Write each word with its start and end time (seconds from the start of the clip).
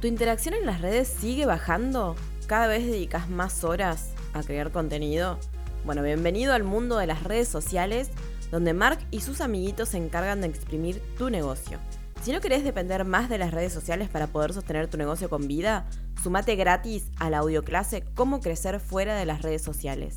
¿Tu 0.00 0.06
interacción 0.06 0.54
en 0.54 0.64
las 0.64 0.80
redes 0.80 1.08
sigue 1.08 1.44
bajando? 1.44 2.14
¿Cada 2.46 2.68
vez 2.68 2.86
dedicas 2.86 3.28
más 3.28 3.64
horas 3.64 4.12
a 4.32 4.44
crear 4.44 4.70
contenido? 4.70 5.40
Bueno, 5.84 6.04
bienvenido 6.04 6.52
al 6.54 6.62
mundo 6.62 6.98
de 6.98 7.08
las 7.08 7.24
redes 7.24 7.48
sociales, 7.48 8.10
donde 8.52 8.74
Mark 8.74 9.00
y 9.10 9.22
sus 9.22 9.40
amiguitos 9.40 9.88
se 9.88 9.96
encargan 9.96 10.40
de 10.40 10.46
exprimir 10.46 11.02
tu 11.18 11.30
negocio. 11.30 11.80
Si 12.22 12.30
no 12.30 12.40
querés 12.40 12.62
depender 12.62 13.04
más 13.04 13.28
de 13.28 13.38
las 13.38 13.52
redes 13.52 13.72
sociales 13.72 14.08
para 14.08 14.28
poder 14.28 14.52
sostener 14.52 14.86
tu 14.86 14.98
negocio 14.98 15.28
con 15.28 15.48
vida, 15.48 15.88
sumate 16.22 16.54
gratis 16.54 17.10
a 17.18 17.28
la 17.28 17.38
audioclase 17.38 18.04
Cómo 18.14 18.38
crecer 18.38 18.78
fuera 18.78 19.16
de 19.16 19.26
las 19.26 19.42
redes 19.42 19.62
sociales. 19.62 20.14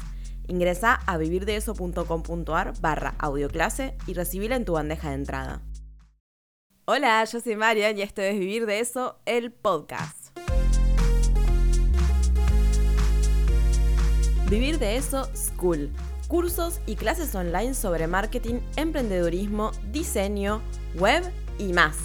Ingresa 0.47 0.93
a 1.07 1.17
vivirdeeso.com.ar 1.17 2.73
barra 2.81 3.15
audioclase 3.17 3.95
y 4.05 4.13
recibila 4.13 4.55
en 4.55 4.65
tu 4.65 4.73
bandeja 4.73 5.09
de 5.09 5.15
entrada. 5.15 5.63
Hola, 6.85 7.23
yo 7.25 7.39
soy 7.39 7.55
Marian 7.55 7.95
y 7.95 8.01
esto 8.01 8.23
es 8.23 8.39
Vivir 8.39 8.65
de 8.65 8.79
Eso, 8.79 9.15
el 9.27 9.51
podcast. 9.51 10.35
Vivir 14.49 14.79
de 14.79 14.95
Eso 14.95 15.29
School. 15.35 15.91
Cursos 16.27 16.81
y 16.87 16.95
clases 16.95 17.35
online 17.35 17.75
sobre 17.75 18.07
marketing, 18.07 18.61
emprendedurismo, 18.77 19.69
diseño, 19.91 20.63
web 20.95 21.23
y 21.59 21.71
más. 21.71 21.97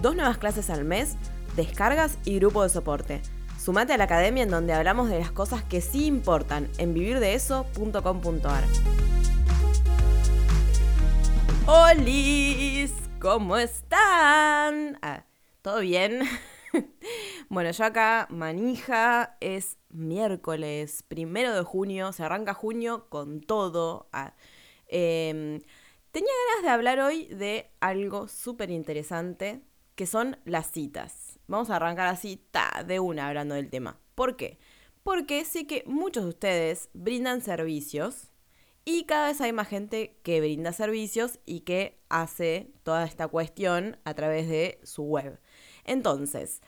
Dos 0.00 0.16
nuevas 0.16 0.38
clases 0.38 0.70
al 0.70 0.86
mes, 0.86 1.16
descargas 1.54 2.16
y 2.24 2.36
grupo 2.36 2.62
de 2.62 2.70
soporte. 2.70 3.20
Sumate 3.62 3.92
a 3.92 3.98
la 3.98 4.04
academia 4.04 4.44
en 4.44 4.50
donde 4.50 4.72
hablamos 4.72 5.10
de 5.10 5.18
las 5.18 5.30
cosas 5.30 5.62
que 5.62 5.82
sí 5.82 6.06
importan 6.06 6.70
en 6.78 6.94
vivirdeeso.com.ar. 6.94 8.64
¡Holis! 11.66 13.01
¿Cómo 13.22 13.56
están? 13.56 14.98
Ah, 15.00 15.24
¿Todo 15.62 15.78
bien? 15.78 16.22
bueno, 17.48 17.70
yo 17.70 17.84
acá 17.84 18.26
manija, 18.30 19.36
es 19.38 19.78
miércoles, 19.90 21.04
primero 21.06 21.54
de 21.54 21.62
junio, 21.62 22.12
se 22.12 22.24
arranca 22.24 22.52
junio 22.52 23.06
con 23.10 23.40
todo. 23.40 24.08
Ah, 24.12 24.34
em, 24.88 25.60
tenía 26.10 26.32
ganas 26.48 26.64
de 26.64 26.68
hablar 26.70 26.98
hoy 26.98 27.26
de 27.26 27.70
algo 27.78 28.26
súper 28.26 28.72
interesante, 28.72 29.62
que 29.94 30.06
son 30.06 30.38
las 30.44 30.72
citas. 30.72 31.38
Vamos 31.46 31.70
a 31.70 31.76
arrancar 31.76 32.08
así, 32.08 32.44
ta, 32.50 32.82
de 32.84 32.98
una 32.98 33.28
hablando 33.28 33.54
del 33.54 33.70
tema. 33.70 34.00
¿Por 34.16 34.34
qué? 34.34 34.58
Porque 35.04 35.44
sé 35.44 35.68
que 35.68 35.84
muchos 35.86 36.24
de 36.24 36.30
ustedes 36.30 36.90
brindan 36.92 37.40
servicios 37.40 38.31
y 38.84 39.04
cada 39.04 39.28
vez 39.28 39.40
hay 39.40 39.52
más 39.52 39.68
gente 39.68 40.18
que 40.22 40.40
brinda 40.40 40.72
servicios 40.72 41.38
y 41.46 41.60
que 41.60 42.00
hace 42.08 42.72
toda 42.82 43.04
esta 43.04 43.28
cuestión 43.28 43.98
a 44.04 44.14
través 44.14 44.48
de 44.48 44.80
su 44.82 45.04
web. 45.04 45.38
Entonces, 45.84 46.62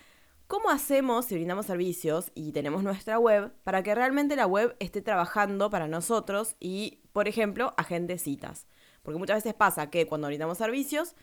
¿cómo 0.46 0.70
hacemos 0.70 1.26
si 1.26 1.34
brindamos 1.34 1.66
servicios 1.66 2.30
y 2.34 2.52
tenemos 2.52 2.82
nuestra 2.84 3.18
web 3.18 3.52
para 3.64 3.82
que 3.82 3.94
realmente 3.94 4.36
la 4.36 4.46
web 4.46 4.76
esté 4.78 5.02
trabajando 5.02 5.70
para 5.70 5.88
nosotros 5.88 6.54
y, 6.60 7.00
por 7.12 7.26
ejemplo, 7.26 7.74
agende 7.76 8.18
citas? 8.18 8.66
Porque 9.02 9.18
muchas 9.18 9.38
veces 9.38 9.54
pasa 9.54 9.90
que 9.90 10.06
cuando 10.06 10.28
brindamos 10.28 10.58
servicios, 10.58 11.16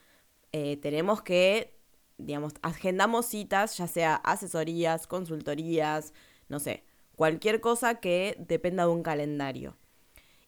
eh, 0.52 0.78
tenemos 0.78 1.22
que, 1.22 1.80
digamos, 2.18 2.54
agendamos 2.62 3.26
citas, 3.28 3.78
ya 3.78 3.88
sea 3.88 4.16
asesorías, 4.16 5.08
consultorías, 5.08 6.14
no 6.50 6.60
sé, 6.60 6.84
cualquier 7.16 7.62
cosa 7.62 7.96
que 8.02 8.36
dependa 8.40 8.84
de 8.84 8.92
un 8.92 9.04
calendario. 9.04 9.78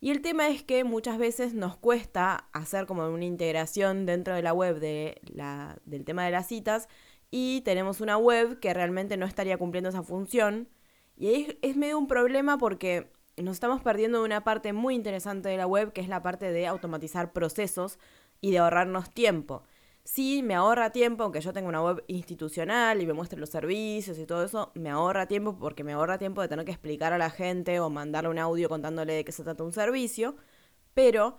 Y 0.04 0.12
el 0.12 0.22
tema 0.22 0.50
es 0.50 0.64
que 0.64 0.84
muchas 0.84 1.18
veces 1.18 1.54
nos 1.54 1.78
cuesta 1.78 2.50
hacer 2.52 2.88
como 2.88 3.08
una 3.08 3.23
integración 3.23 4.06
dentro 4.06 4.36
de 4.36 4.42
la 4.42 4.52
web 4.52 4.82
de 4.82 5.22
la, 5.34 5.78
del 5.86 6.04
tema 6.04 6.26
de 6.26 6.32
las 6.32 6.45
citas 6.45 6.90
y 7.32 7.62
tenemos 7.62 8.02
una 8.02 8.18
web 8.18 8.60
que 8.60 8.73
realmente 8.73 9.16
no 9.16 9.26
estaría 9.26 9.58
cumpliendo 9.58 9.92
esa 9.92 10.04
función. 10.04 10.68
Y 11.16 11.28
ahí 11.28 11.60
es 11.62 11.78
medio 11.78 11.98
un 11.98 12.08
problema 12.08 12.58
porque 12.58 13.14
nos 13.38 13.54
estamos 13.54 13.82
perdiendo 13.82 14.20
de 14.20 14.26
una 14.26 14.44
parte 14.44 14.73
muy 14.73 14.94
interesante 14.94 15.48
de 15.48 15.56
la 15.56 15.68
web, 15.68 15.94
que 15.94 16.02
es 16.02 16.10
la 16.10 16.22
parte 16.22 16.52
de 16.52 16.67
automatizar 16.67 17.32
procesos 17.32 17.98
y 18.42 18.52
de 18.52 18.58
ahorrarnos 18.58 19.10
tiempo 19.10 19.64
sí 20.03 20.43
me 20.43 20.55
ahorra 20.55 20.91
tiempo, 20.91 21.23
aunque 21.23 21.41
yo 21.41 21.53
tenga 21.53 21.69
una 21.69 21.81
web 21.81 22.03
institucional 22.08 23.02
y 23.02 23.05
me 23.05 23.14
muestre 23.14 23.39
los 23.39 23.49
servicios 23.49 24.17
y 24.19 24.25
todo 24.25 24.43
eso, 24.43 24.71
me 24.75 24.89
ahorra 24.89 25.27
tiempo 25.27 25.58
porque 25.58 25.83
me 25.83 25.93
ahorra 25.93 26.17
tiempo 26.17 26.41
de 26.41 26.47
tener 26.47 26.65
que 26.65 26.71
explicar 26.71 27.14
a 27.14 27.17
la 27.17 27.30
gente 27.30 27.80
o 27.80 27.89
mandarle 27.89 28.30
un 28.30 28.39
audio 28.39 28.69
contándole 28.69 29.14
de 29.14 29.25
qué 29.25 29.31
se 29.31 29.43
trata 29.43 29.64
un 29.64 29.73
servicio, 29.73 30.36
pero 30.93 31.37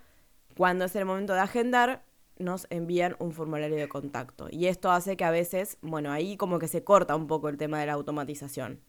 cuando 0.56 0.84
es 0.86 0.96
el 0.96 1.04
momento 1.04 1.34
de 1.34 1.40
agendar, 1.40 2.04
nos 2.38 2.66
envían 2.70 3.16
un 3.18 3.32
formulario 3.32 3.76
de 3.76 3.88
contacto. 3.88 4.48
Y 4.50 4.66
esto 4.66 4.90
hace 4.90 5.16
que 5.16 5.24
a 5.24 5.30
veces, 5.30 5.78
bueno, 5.82 6.10
ahí 6.10 6.36
como 6.36 6.58
que 6.58 6.68
se 6.68 6.82
corta 6.82 7.14
un 7.16 7.26
poco 7.26 7.48
el 7.48 7.56
tema 7.56 7.78
de 7.78 7.86
la 7.86 7.92
automatización. 7.92 8.80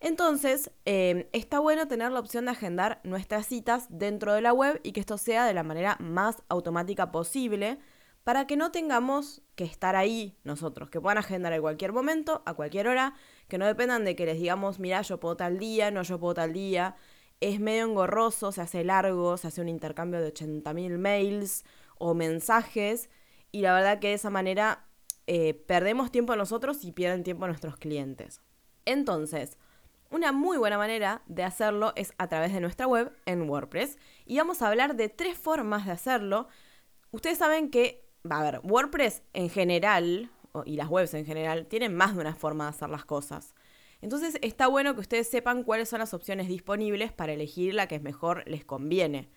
Entonces, 0.00 0.70
eh, 0.84 1.28
está 1.32 1.60
bueno 1.60 1.86
tener 1.88 2.10
la 2.10 2.20
opción 2.20 2.46
de 2.46 2.50
agendar 2.50 3.00
nuestras 3.04 3.46
citas 3.46 3.86
dentro 3.90 4.34
de 4.34 4.40
la 4.40 4.52
web 4.52 4.80
y 4.82 4.92
que 4.92 5.00
esto 5.00 5.18
sea 5.18 5.46
de 5.46 5.54
la 5.54 5.62
manera 5.62 5.96
más 6.00 6.42
automática 6.48 7.12
posible 7.12 7.78
para 8.24 8.46
que 8.46 8.56
no 8.56 8.72
tengamos 8.72 9.42
que 9.54 9.64
estar 9.64 9.96
ahí 9.96 10.36
nosotros, 10.44 10.90
que 10.90 11.00
puedan 11.00 11.18
agendar 11.18 11.52
en 11.52 11.60
cualquier 11.60 11.92
momento, 11.92 12.42
a 12.46 12.54
cualquier 12.54 12.88
hora, 12.88 13.14
que 13.48 13.58
no 13.58 13.66
dependan 13.66 14.04
de 14.04 14.16
que 14.16 14.24
les 14.26 14.38
digamos, 14.38 14.78
mira, 14.78 15.02
yo 15.02 15.20
puedo 15.20 15.36
tal 15.36 15.58
día, 15.58 15.90
no, 15.90 16.02
yo 16.02 16.18
puedo 16.18 16.34
tal 16.34 16.52
día. 16.52 16.96
Es 17.40 17.60
medio 17.60 17.84
engorroso, 17.84 18.50
se 18.52 18.62
hace 18.62 18.82
largo, 18.82 19.36
se 19.36 19.48
hace 19.48 19.60
un 19.60 19.68
intercambio 19.68 20.20
de 20.20 20.32
80.000 20.32 20.96
mails 20.96 21.64
o 21.98 22.14
mensajes 22.14 23.10
y 23.52 23.60
la 23.60 23.74
verdad 23.74 23.98
que 23.98 24.08
de 24.08 24.14
esa 24.14 24.30
manera 24.30 24.86
eh, 25.26 25.54
perdemos 25.54 26.10
tiempo 26.10 26.34
nosotros 26.34 26.84
y 26.84 26.92
pierden 26.92 27.24
tiempo 27.24 27.46
nuestros 27.46 27.76
clientes. 27.76 28.40
Entonces, 28.86 29.58
una 30.10 30.32
muy 30.32 30.56
buena 30.56 30.78
manera 30.78 31.22
de 31.26 31.42
hacerlo 31.42 31.92
es 31.96 32.14
a 32.18 32.28
través 32.28 32.52
de 32.52 32.60
nuestra 32.60 32.86
web 32.86 33.12
en 33.26 33.48
WordPress 33.48 33.98
y 34.24 34.38
vamos 34.38 34.62
a 34.62 34.68
hablar 34.68 34.96
de 34.96 35.08
tres 35.08 35.36
formas 35.36 35.86
de 35.86 35.92
hacerlo. 35.92 36.48
Ustedes 37.10 37.38
saben 37.38 37.70
que 37.70 38.03
a 38.30 38.42
ver, 38.42 38.60
WordPress 38.62 39.22
en 39.32 39.50
general, 39.50 40.30
y 40.64 40.76
las 40.76 40.88
webs 40.88 41.14
en 41.14 41.26
general, 41.26 41.66
tienen 41.66 41.94
más 41.94 42.14
de 42.14 42.20
una 42.20 42.34
forma 42.34 42.64
de 42.64 42.70
hacer 42.70 42.88
las 42.88 43.04
cosas. 43.04 43.54
Entonces 44.00 44.38
está 44.42 44.66
bueno 44.66 44.94
que 44.94 45.00
ustedes 45.00 45.28
sepan 45.28 45.62
cuáles 45.62 45.88
son 45.88 45.98
las 45.98 46.14
opciones 46.14 46.48
disponibles 46.48 47.12
para 47.12 47.32
elegir 47.32 47.74
la 47.74 47.88
que 47.88 48.00
mejor 48.00 48.42
les 48.46 48.64
conviene. 48.64 49.30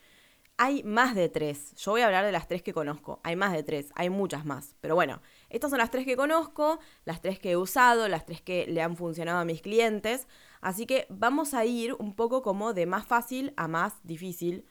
Hay 0.58 0.84
más 0.84 1.16
de 1.16 1.30
tres. 1.30 1.76
Yo 1.76 1.92
voy 1.92 2.02
a 2.02 2.08
hablar 2.08 2.26
de 2.26 2.32
las 2.32 2.48
tres 2.48 2.64
que 2.64 2.74
conozco. 2.74 3.20
Hay 3.24 3.36
más 3.36 3.54
de 3.54 3.62
tres, 3.62 3.92
hay 3.96 4.10
muchas 4.10 4.44
más. 4.44 4.76
Pero 4.82 4.96
bueno, 4.96 5.22
estas 5.50 5.70
son 5.70 5.78
las 5.78 5.92
tres 5.92 6.04
que 6.04 6.16
conozco, 6.16 6.80
las 7.06 7.22
tres 7.22 7.40
que 7.40 7.52
he 7.52 7.58
usado, 7.58 8.08
las 8.08 8.26
tres 8.26 8.42
que 8.42 8.66
le 8.68 8.82
han 8.82 8.98
funcionado 8.98 9.40
a 9.40 9.46
mis 9.46 9.62
clientes. 9.62 10.28
Así 10.62 10.86
que 10.86 11.06
vamos 11.10 11.54
a 11.54 11.64
ir 11.66 11.94
un 11.94 12.16
poco 12.16 12.42
como 12.42 12.74
de 12.74 12.88
más 12.88 13.06
fácil 13.06 13.54
a 13.56 13.68
más 13.68 14.00
difícil 14.04 14.66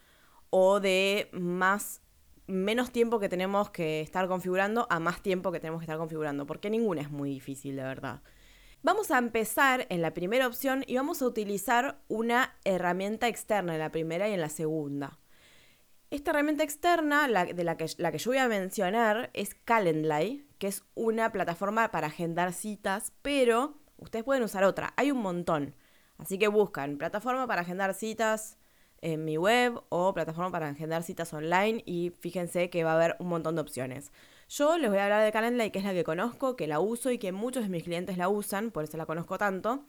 o 0.50 0.80
de 0.80 1.28
más 1.32 2.00
menos 2.46 2.92
tiempo 2.92 3.18
que 3.18 3.28
tenemos 3.28 3.70
que 3.70 4.00
estar 4.00 4.28
configurando 4.28 4.86
a 4.90 5.00
más 5.00 5.20
tiempo 5.22 5.52
que 5.52 5.60
tenemos 5.60 5.80
que 5.80 5.84
estar 5.84 5.98
configurando, 5.98 6.46
porque 6.46 6.70
ninguna 6.70 7.02
es 7.02 7.10
muy 7.10 7.30
difícil, 7.30 7.76
de 7.76 7.82
verdad. 7.82 8.22
Vamos 8.82 9.10
a 9.10 9.18
empezar 9.18 9.86
en 9.88 10.00
la 10.00 10.14
primera 10.14 10.46
opción 10.46 10.84
y 10.86 10.96
vamos 10.96 11.20
a 11.20 11.26
utilizar 11.26 11.98
una 12.08 12.54
herramienta 12.64 13.26
externa 13.26 13.72
en 13.74 13.80
la 13.80 13.90
primera 13.90 14.28
y 14.28 14.32
en 14.32 14.40
la 14.40 14.48
segunda. 14.48 15.18
Esta 16.10 16.30
herramienta 16.30 16.62
externa, 16.62 17.26
la, 17.26 17.46
de 17.46 17.64
la 17.64 17.76
que, 17.76 17.86
la 17.98 18.12
que 18.12 18.18
yo 18.18 18.30
voy 18.30 18.38
a 18.38 18.46
mencionar, 18.46 19.30
es 19.34 19.56
Calendly, 19.56 20.46
que 20.58 20.68
es 20.68 20.84
una 20.94 21.32
plataforma 21.32 21.90
para 21.90 22.06
agendar 22.06 22.52
citas, 22.52 23.12
pero 23.22 23.74
ustedes 23.96 24.24
pueden 24.24 24.44
usar 24.44 24.62
otra, 24.62 24.94
hay 24.96 25.10
un 25.10 25.18
montón. 25.18 25.74
Así 26.16 26.38
que 26.38 26.46
buscan 26.46 26.96
plataforma 26.96 27.46
para 27.48 27.62
agendar 27.62 27.92
citas, 27.92 28.56
en 29.02 29.24
mi 29.24 29.36
web 29.36 29.80
o 29.88 30.14
plataforma 30.14 30.50
para 30.50 30.68
agendar 30.68 31.02
citas 31.02 31.32
online 31.32 31.82
y 31.86 32.12
fíjense 32.18 32.70
que 32.70 32.84
va 32.84 32.92
a 32.92 32.94
haber 32.94 33.16
un 33.18 33.28
montón 33.28 33.54
de 33.54 33.60
opciones. 33.60 34.12
Yo 34.48 34.78
les 34.78 34.90
voy 34.90 34.98
a 34.98 35.04
hablar 35.04 35.24
de 35.24 35.32
Calendly, 35.32 35.70
que 35.70 35.78
es 35.80 35.84
la 35.84 35.92
que 35.92 36.04
conozco, 36.04 36.56
que 36.56 36.66
la 36.66 36.80
uso 36.80 37.10
y 37.10 37.18
que 37.18 37.32
muchos 37.32 37.64
de 37.64 37.68
mis 37.68 37.82
clientes 37.82 38.16
la 38.16 38.28
usan, 38.28 38.70
por 38.70 38.84
eso 38.84 38.96
la 38.96 39.06
conozco 39.06 39.38
tanto, 39.38 39.84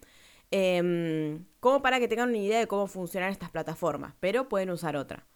em, 0.51 1.45
como 1.59 1.81
para 1.81 1.99
que 1.99 2.07
tengan 2.07 2.29
una 2.29 2.37
idea 2.37 2.59
de 2.59 2.67
cómo 2.67 2.87
funcionan 2.87 3.31
estas 3.31 3.51
plataformas, 3.51 4.13
pero 4.19 4.49
pueden 4.49 4.69
usar 4.71 4.95
otra. 4.95 5.27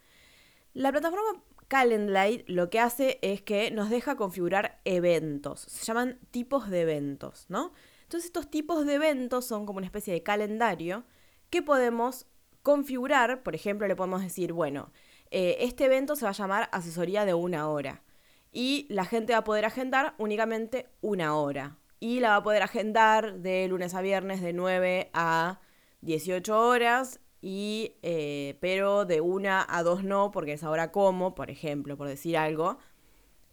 La 0.74 0.91
plataforma 0.91 1.44
Calendly 1.67 2.44
lo 2.47 2.69
que 2.69 2.79
hace 2.79 3.19
es 3.21 3.41
que 3.41 3.71
nos 3.71 3.89
deja 3.89 4.15
configurar 4.15 4.81
eventos, 4.85 5.62
se 5.62 5.85
llaman 5.85 6.19
tipos 6.31 6.69
de 6.69 6.81
eventos, 6.81 7.45
¿no? 7.50 7.74
Entonces 8.03 8.25
estos 8.25 8.50
tipos 8.50 8.85
de 8.85 8.95
eventos 8.95 9.45
son 9.45 9.65
como 9.65 9.77
una 9.77 9.85
especie 9.85 10.13
de 10.13 10.21
calendario 10.21 11.06
que 11.50 11.62
podemos 11.62 12.25
configurar, 12.63 13.44
por 13.44 13.56
ejemplo, 13.56 13.88
le 13.88 13.96
podemos 13.96 14.22
decir, 14.22 14.54
bueno, 14.54 14.92
eh, 15.31 15.58
este 15.62 15.86
evento 15.86 16.16
se 16.16 16.25
va 16.25 16.30
a 16.31 16.34
llamar 16.34 16.69
asesoría 16.72 17.25
de 17.25 17.34
una 17.34 17.69
hora 17.69 18.04
y 18.52 18.86
la 18.90 19.06
gente 19.06 19.34
va 19.34 19.40
a 19.40 19.44
poder 19.44 19.66
agendar 19.66 20.13
únicamente 20.18 20.90
una 21.02 21.36
hora 21.36 21.78
y 22.00 22.19
la 22.19 22.30
va 22.30 22.36
a 22.38 22.44
poder 22.44 22.63
agendar 22.63 23.40
de 23.40 23.68
lunes 23.68 23.94
a 23.94 24.02
viernes 24.02 24.42
de 24.42 24.54
9 24.54 25.10
a 25.13 25.62
18 26.02 26.60
horas 26.60 27.19
y 27.42 27.96
eh, 28.02 28.58
pero 28.60 29.06
de 29.06 29.22
una 29.22 29.66
a 29.68 29.84
dos 29.84 30.04
no 30.04 30.31
porque 30.31 30.54
es 30.54 30.63
ahora 30.63 30.92
como, 30.92 31.34
por 31.36 31.50
ejemplo, 31.50 31.98
por 31.98 32.08
decir 32.08 32.38
algo. 32.38 32.78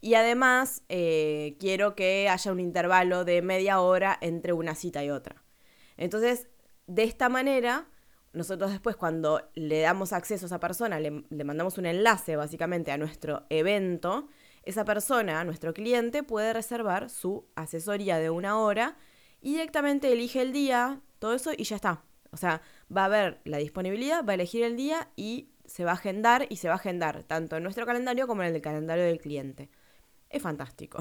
Y 0.01 0.15
además 0.15 0.83
eh, 0.89 1.57
quiero 1.59 1.95
que 1.95 2.29
haya 2.29 2.53
un 2.53 2.61
intervalo 2.61 3.25
de 3.25 3.43
media 3.43 3.81
hora 3.81 4.17
entre 4.21 4.53
una 4.53 4.75
cita 4.75 5.05
y 5.05 5.11
otra. 5.11 5.45
Entonces, 5.97 6.49
de 6.87 7.03
esta 7.03 7.29
manera, 7.29 7.89
nosotros 8.33 8.71
después 8.71 8.97
cuando 8.97 9.51
le 9.55 9.81
damos 9.81 10.13
acceso 10.13 10.45
a 10.45 10.49
esa 10.49 10.61
persona, 10.61 11.01
le, 11.01 11.11
mandamos 11.11 11.79
un 11.79 11.87
enlace 11.87 12.37
básicamente 12.37 12.93
a 12.93 12.99
nuestro 12.99 13.47
evento, 13.51 14.29
esa 14.63 14.85
persona, 14.85 15.45
nuestro 15.45 15.73
cliente, 15.73 16.23
puede 16.23 16.53
reservar 16.53 17.11
su 17.11 17.47
asesoría 17.55 18.19
de 18.19 18.31
una 18.31 18.59
hora 18.59 18.97
y 19.41 19.53
directamente 19.53 20.13
elige 20.13 20.43
el 20.43 20.53
día, 20.53 21.01
todo 21.19 21.35
eso 21.35 21.53
y 21.57 21.65
ya 21.65 21.77
está. 21.77 22.05
O 22.31 22.37
sea, 22.37 22.61
va 22.95 23.07
a 23.07 23.09
ver 23.09 23.41
la 23.45 23.57
disponibilidad, 23.57 24.25
va 24.25 24.33
a 24.33 24.35
elegir 24.35 24.63
el 24.63 24.77
día 24.77 25.09
y 25.17 25.49
se 25.65 25.85
va 25.85 25.93
a 25.93 25.95
agendar 25.95 26.47
y 26.51 26.57
se 26.57 26.69
va 26.69 26.75
a 26.75 26.77
agendar 26.77 27.23
tanto 27.25 27.57
en 27.57 27.63
nuestro 27.63 27.87
calendario 27.87 28.27
como 28.27 28.43
en 28.43 28.55
el 28.55 28.61
calendario 28.61 29.05
del 29.05 29.19
cliente. 29.19 29.71
Es 30.31 30.43
fantástico. 30.43 30.99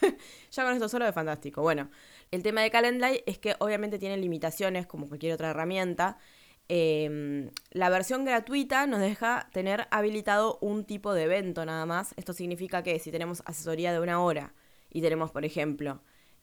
ya 0.50 0.64
con 0.64 0.74
esto 0.74 0.88
solo 0.88 1.06
es 1.06 1.14
fantástico. 1.14 1.62
Bueno, 1.62 1.90
el 2.30 2.42
tema 2.42 2.60
de 2.60 2.70
Calendly 2.70 3.22
es 3.26 3.38
que 3.38 3.56
obviamente 3.58 3.98
tiene 3.98 4.18
limitaciones 4.18 4.86
como 4.86 5.08
cualquier 5.08 5.32
otra 5.32 5.50
herramienta. 5.50 6.18
Em, 6.68 7.50
la 7.70 7.90
versión 7.90 8.24
gratuita 8.24 8.86
nos 8.86 9.00
deja 9.00 9.48
tener 9.52 9.86
habilitado 9.90 10.58
un 10.60 10.84
tipo 10.84 11.14
de 11.14 11.24
evento 11.24 11.64
nada 11.64 11.86
más. 11.86 12.12
Esto 12.16 12.32
significa 12.32 12.82
que 12.82 12.98
si 12.98 13.10
tenemos 13.10 13.42
asesoría 13.46 13.92
de 13.92 14.00
una 14.00 14.20
hora 14.20 14.54
y 14.90 15.00
tenemos, 15.00 15.30
por 15.30 15.44
ejemplo, 15.44 16.00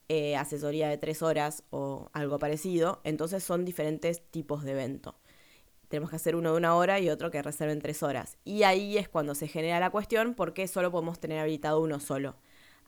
eh, 0.10 0.36
asesoría 0.36 0.90
de 0.90 0.98
tres 0.98 1.22
horas 1.22 1.64
o 1.72 2.10
algo 2.14 2.40
parecido, 2.40 3.02
entonces 3.04 3.44
son 3.44 3.66
diferentes 3.66 4.22
tipos 4.32 4.64
de 4.64 4.72
evento. 4.72 5.16
Tenemos 5.90 6.10
que 6.10 6.16
hacer 6.16 6.36
uno 6.36 6.52
de 6.52 6.58
una 6.58 6.76
hora 6.76 7.00
y 7.00 7.10
otro 7.10 7.30
que 7.30 7.42
reserven 7.42 7.82
tres 7.82 8.02
horas. 8.04 8.38
Y 8.44 8.64
ahí 8.64 8.98
es 8.98 9.10
cuando 9.10 9.36
se 9.36 9.48
genera 9.48 9.80
la 9.80 9.92
cuestión 9.92 10.34
porque 10.36 10.68
solo 10.68 10.92
podemos 10.92 11.20
tener 11.20 11.40
habilitado 11.40 11.82
uno 11.82 12.00
solo. 12.00 12.36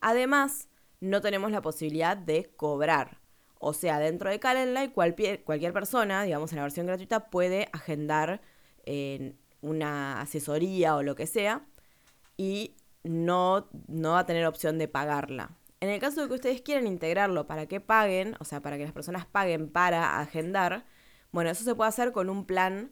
Además, 0.01 0.69
no 1.01 1.21
tenemos 1.21 1.51
la 1.51 1.61
posibilidad 1.61 2.17
de 2.17 2.49
cobrar. 2.55 3.19
O 3.67 3.73
sea, 3.73 3.97
dentro 3.97 4.29
de 4.29 4.39
Calendly, 4.39 4.89
cualquier, 4.89 5.43
cualquier 5.43 5.73
persona, 5.73 6.21
digamos 6.21 6.51
en 6.51 6.57
la 6.57 6.61
versión 6.61 6.85
gratuita, 6.85 7.31
puede 7.31 7.67
agendar 7.73 8.39
una 9.61 10.21
asesoría 10.21 10.95
o 10.95 11.01
lo 11.01 11.15
que 11.15 11.25
sea 11.25 11.65
y 12.37 12.75
no, 13.01 13.67
no 13.87 14.11
va 14.11 14.19
a 14.19 14.25
tener 14.27 14.45
opción 14.45 14.77
de 14.77 14.87
pagarla. 14.87 15.57
En 15.79 15.89
el 15.89 15.99
caso 15.99 16.21
de 16.21 16.27
que 16.27 16.35
ustedes 16.35 16.61
quieran 16.61 16.85
integrarlo 16.85 17.47
para 17.47 17.65
que 17.65 17.81
paguen, 17.81 18.35
o 18.39 18.45
sea, 18.45 18.61
para 18.61 18.77
que 18.77 18.83
las 18.83 18.93
personas 18.93 19.25
paguen 19.25 19.67
para 19.67 20.19
agendar, 20.19 20.85
bueno, 21.31 21.49
eso 21.49 21.63
se 21.63 21.73
puede 21.73 21.89
hacer 21.89 22.11
con 22.11 22.29
un 22.29 22.45
plan 22.45 22.91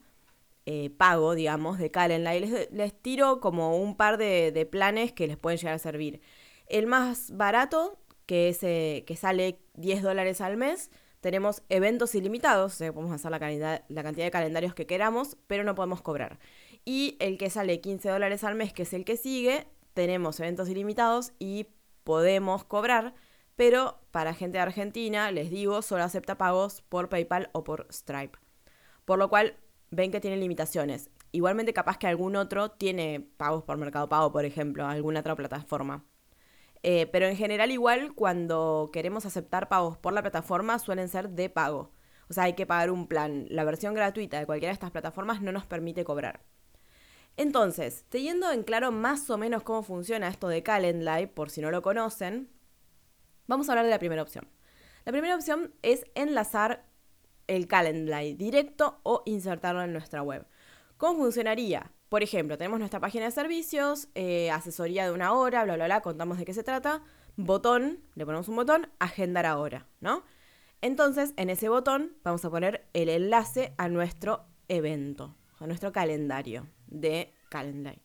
eh, 0.65 0.89
pago, 0.89 1.35
digamos, 1.35 1.77
de 1.77 1.91
Calendly. 1.91 2.39
Les, 2.39 2.71
les 2.71 2.99
tiro 2.99 3.39
como 3.41 3.77
un 3.77 3.95
par 3.95 4.17
de, 4.17 4.51
de, 4.51 4.65
planes 4.65 5.13
que 5.13 5.27
les 5.27 5.37
pueden 5.37 5.59
llegar 5.59 5.75
a 5.75 5.79
servir. 5.79 6.19
El 6.65 6.87
más 6.87 7.29
barato 7.37 7.99
que, 8.25 8.49
es, 8.49 8.59
que 8.59 9.15
sale 9.17 9.59
10 9.75 10.01
dólares 10.01 10.41
al 10.41 10.57
mes. 10.57 10.91
Tenemos 11.21 11.63
eventos 11.69 12.15
ilimitados, 12.15 12.77
podemos 12.77 13.11
hacer 13.13 13.31
la, 13.31 13.39
cantidad, 13.39 13.85
la 13.87 14.03
cantidad 14.03 14.25
de 14.25 14.31
calendarios 14.31 14.73
que 14.73 14.85
queramos, 14.85 15.37
pero 15.47 15.63
no 15.63 15.73
podemos 15.73 16.01
cobrar. 16.01 16.39
Y 16.85 17.15
el 17.19 17.37
que 17.37 17.49
sale 17.49 17.79
15 17.79 18.09
dólares 18.09 18.43
al 18.43 18.55
mes, 18.55 18.73
que 18.73 18.83
es 18.83 18.93
el 18.93 19.05
que 19.05 19.15
sigue, 19.15 19.65
tenemos 19.93 20.39
eventos 20.39 20.67
ilimitados 20.69 21.31
y 21.39 21.67
podemos 22.03 22.65
cobrar, 22.65 23.13
pero 23.55 23.99
para 24.11 24.33
gente 24.33 24.57
de 24.57 24.63
Argentina, 24.63 25.31
les 25.31 25.49
digo, 25.49 25.81
solo 25.81 26.03
acepta 26.03 26.37
pagos 26.37 26.81
por 26.81 27.09
PayPal 27.09 27.49
o 27.53 27.63
por 27.63 27.87
Stripe. 27.91 28.37
Por 29.05 29.19
lo 29.19 29.29
cual, 29.29 29.55
ven 29.91 30.11
que 30.11 30.19
tiene 30.19 30.37
limitaciones. 30.37 31.09
Igualmente, 31.31 31.73
capaz 31.73 31.97
que 31.97 32.07
algún 32.07 32.35
otro 32.35 32.71
tiene 32.71 33.27
pagos 33.37 33.63
por 33.63 33.77
Mercado 33.77 34.09
Pago, 34.09 34.31
por 34.31 34.45
ejemplo, 34.45 34.85
alguna 34.85 35.21
otra 35.21 35.35
plataforma. 35.35 36.05
Eh, 36.83 37.07
pero 37.07 37.27
en 37.27 37.37
general 37.37 37.71
igual 37.71 38.13
cuando 38.13 38.89
queremos 38.91 39.25
aceptar 39.25 39.69
pagos 39.69 39.97
por 39.97 40.11
la 40.13 40.21
plataforma 40.21 40.79
suelen 40.79 41.07
ser 41.07 41.29
de 41.29 41.49
pago. 41.49 41.91
O 42.29 42.33
sea, 42.33 42.43
hay 42.43 42.53
que 42.53 42.65
pagar 42.65 42.91
un 42.91 43.07
plan. 43.07 43.45
La 43.49 43.63
versión 43.63 43.93
gratuita 43.93 44.37
de 44.39 44.45
cualquiera 44.45 44.71
de 44.71 44.73
estas 44.73 44.91
plataformas 44.91 45.41
no 45.41 45.51
nos 45.51 45.65
permite 45.65 46.03
cobrar. 46.03 46.41
Entonces, 47.37 48.05
teniendo 48.09 48.51
en 48.51 48.63
claro 48.63 48.91
más 48.91 49.29
o 49.29 49.37
menos 49.37 49.63
cómo 49.63 49.81
funciona 49.81 50.27
esto 50.27 50.47
de 50.49 50.61
Calendly, 50.61 51.27
por 51.27 51.49
si 51.49 51.61
no 51.61 51.71
lo 51.71 51.81
conocen, 51.81 52.49
vamos 53.47 53.67
a 53.67 53.71
hablar 53.71 53.85
de 53.85 53.91
la 53.91 53.99
primera 53.99 54.21
opción. 54.21 54.47
La 55.05 55.11
primera 55.11 55.35
opción 55.35 55.73
es 55.81 56.05
enlazar 56.15 56.85
el 57.47 57.67
Calendly 57.67 58.35
directo 58.35 58.99
o 59.03 59.23
insertarlo 59.25 59.81
en 59.83 59.93
nuestra 59.93 60.21
web. 60.21 60.45
¿Cómo 60.97 61.19
funcionaría? 61.19 61.91
Por 62.13 62.21
ejemplo, 62.21 62.59
tenemos 62.59 62.77
nuestra 62.77 62.99
página 62.99 63.25
de 63.25 63.31
servicios, 63.31 64.07
eh, 64.13 64.51
asesoría 64.51 65.03
de 65.05 65.11
una 65.11 65.33
hora, 65.33 65.63
bla, 65.63 65.73
bla, 65.73 65.85
bla, 65.85 66.01
contamos 66.01 66.37
de 66.37 66.45
qué 66.45 66.53
se 66.53 66.61
trata, 66.61 67.01
botón, 67.37 68.03
le 68.13 68.23
ponemos 68.23 68.47
un 68.49 68.55
botón, 68.55 68.87
agendar 68.99 69.47
ahora, 69.47 69.87
¿no? 69.99 70.23
Entonces, 70.81 71.33
en 71.37 71.49
ese 71.49 71.69
botón 71.69 72.15
vamos 72.23 72.45
a 72.45 72.51
poner 72.51 72.87
el 72.93 73.09
enlace 73.09 73.73
a 73.79 73.89
nuestro 73.89 74.45
evento, 74.67 75.35
a 75.57 75.65
nuestro 75.65 75.91
calendario 75.91 76.67
de 76.85 77.33
Calendly. 77.49 78.03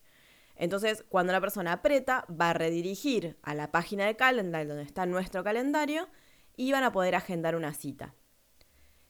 Entonces, 0.55 1.05
cuando 1.07 1.31
la 1.31 1.39
persona 1.39 1.73
aprieta, 1.73 2.25
va 2.31 2.49
a 2.49 2.53
redirigir 2.53 3.37
a 3.43 3.53
la 3.53 3.69
página 3.69 4.07
de 4.07 4.15
Calendly 4.15 4.65
donde 4.65 4.85
está 4.85 5.05
nuestro 5.05 5.43
calendario 5.43 6.09
y 6.57 6.71
van 6.71 6.83
a 6.83 6.91
poder 6.91 7.13
agendar 7.13 7.55
una 7.55 7.75
cita. 7.75 8.15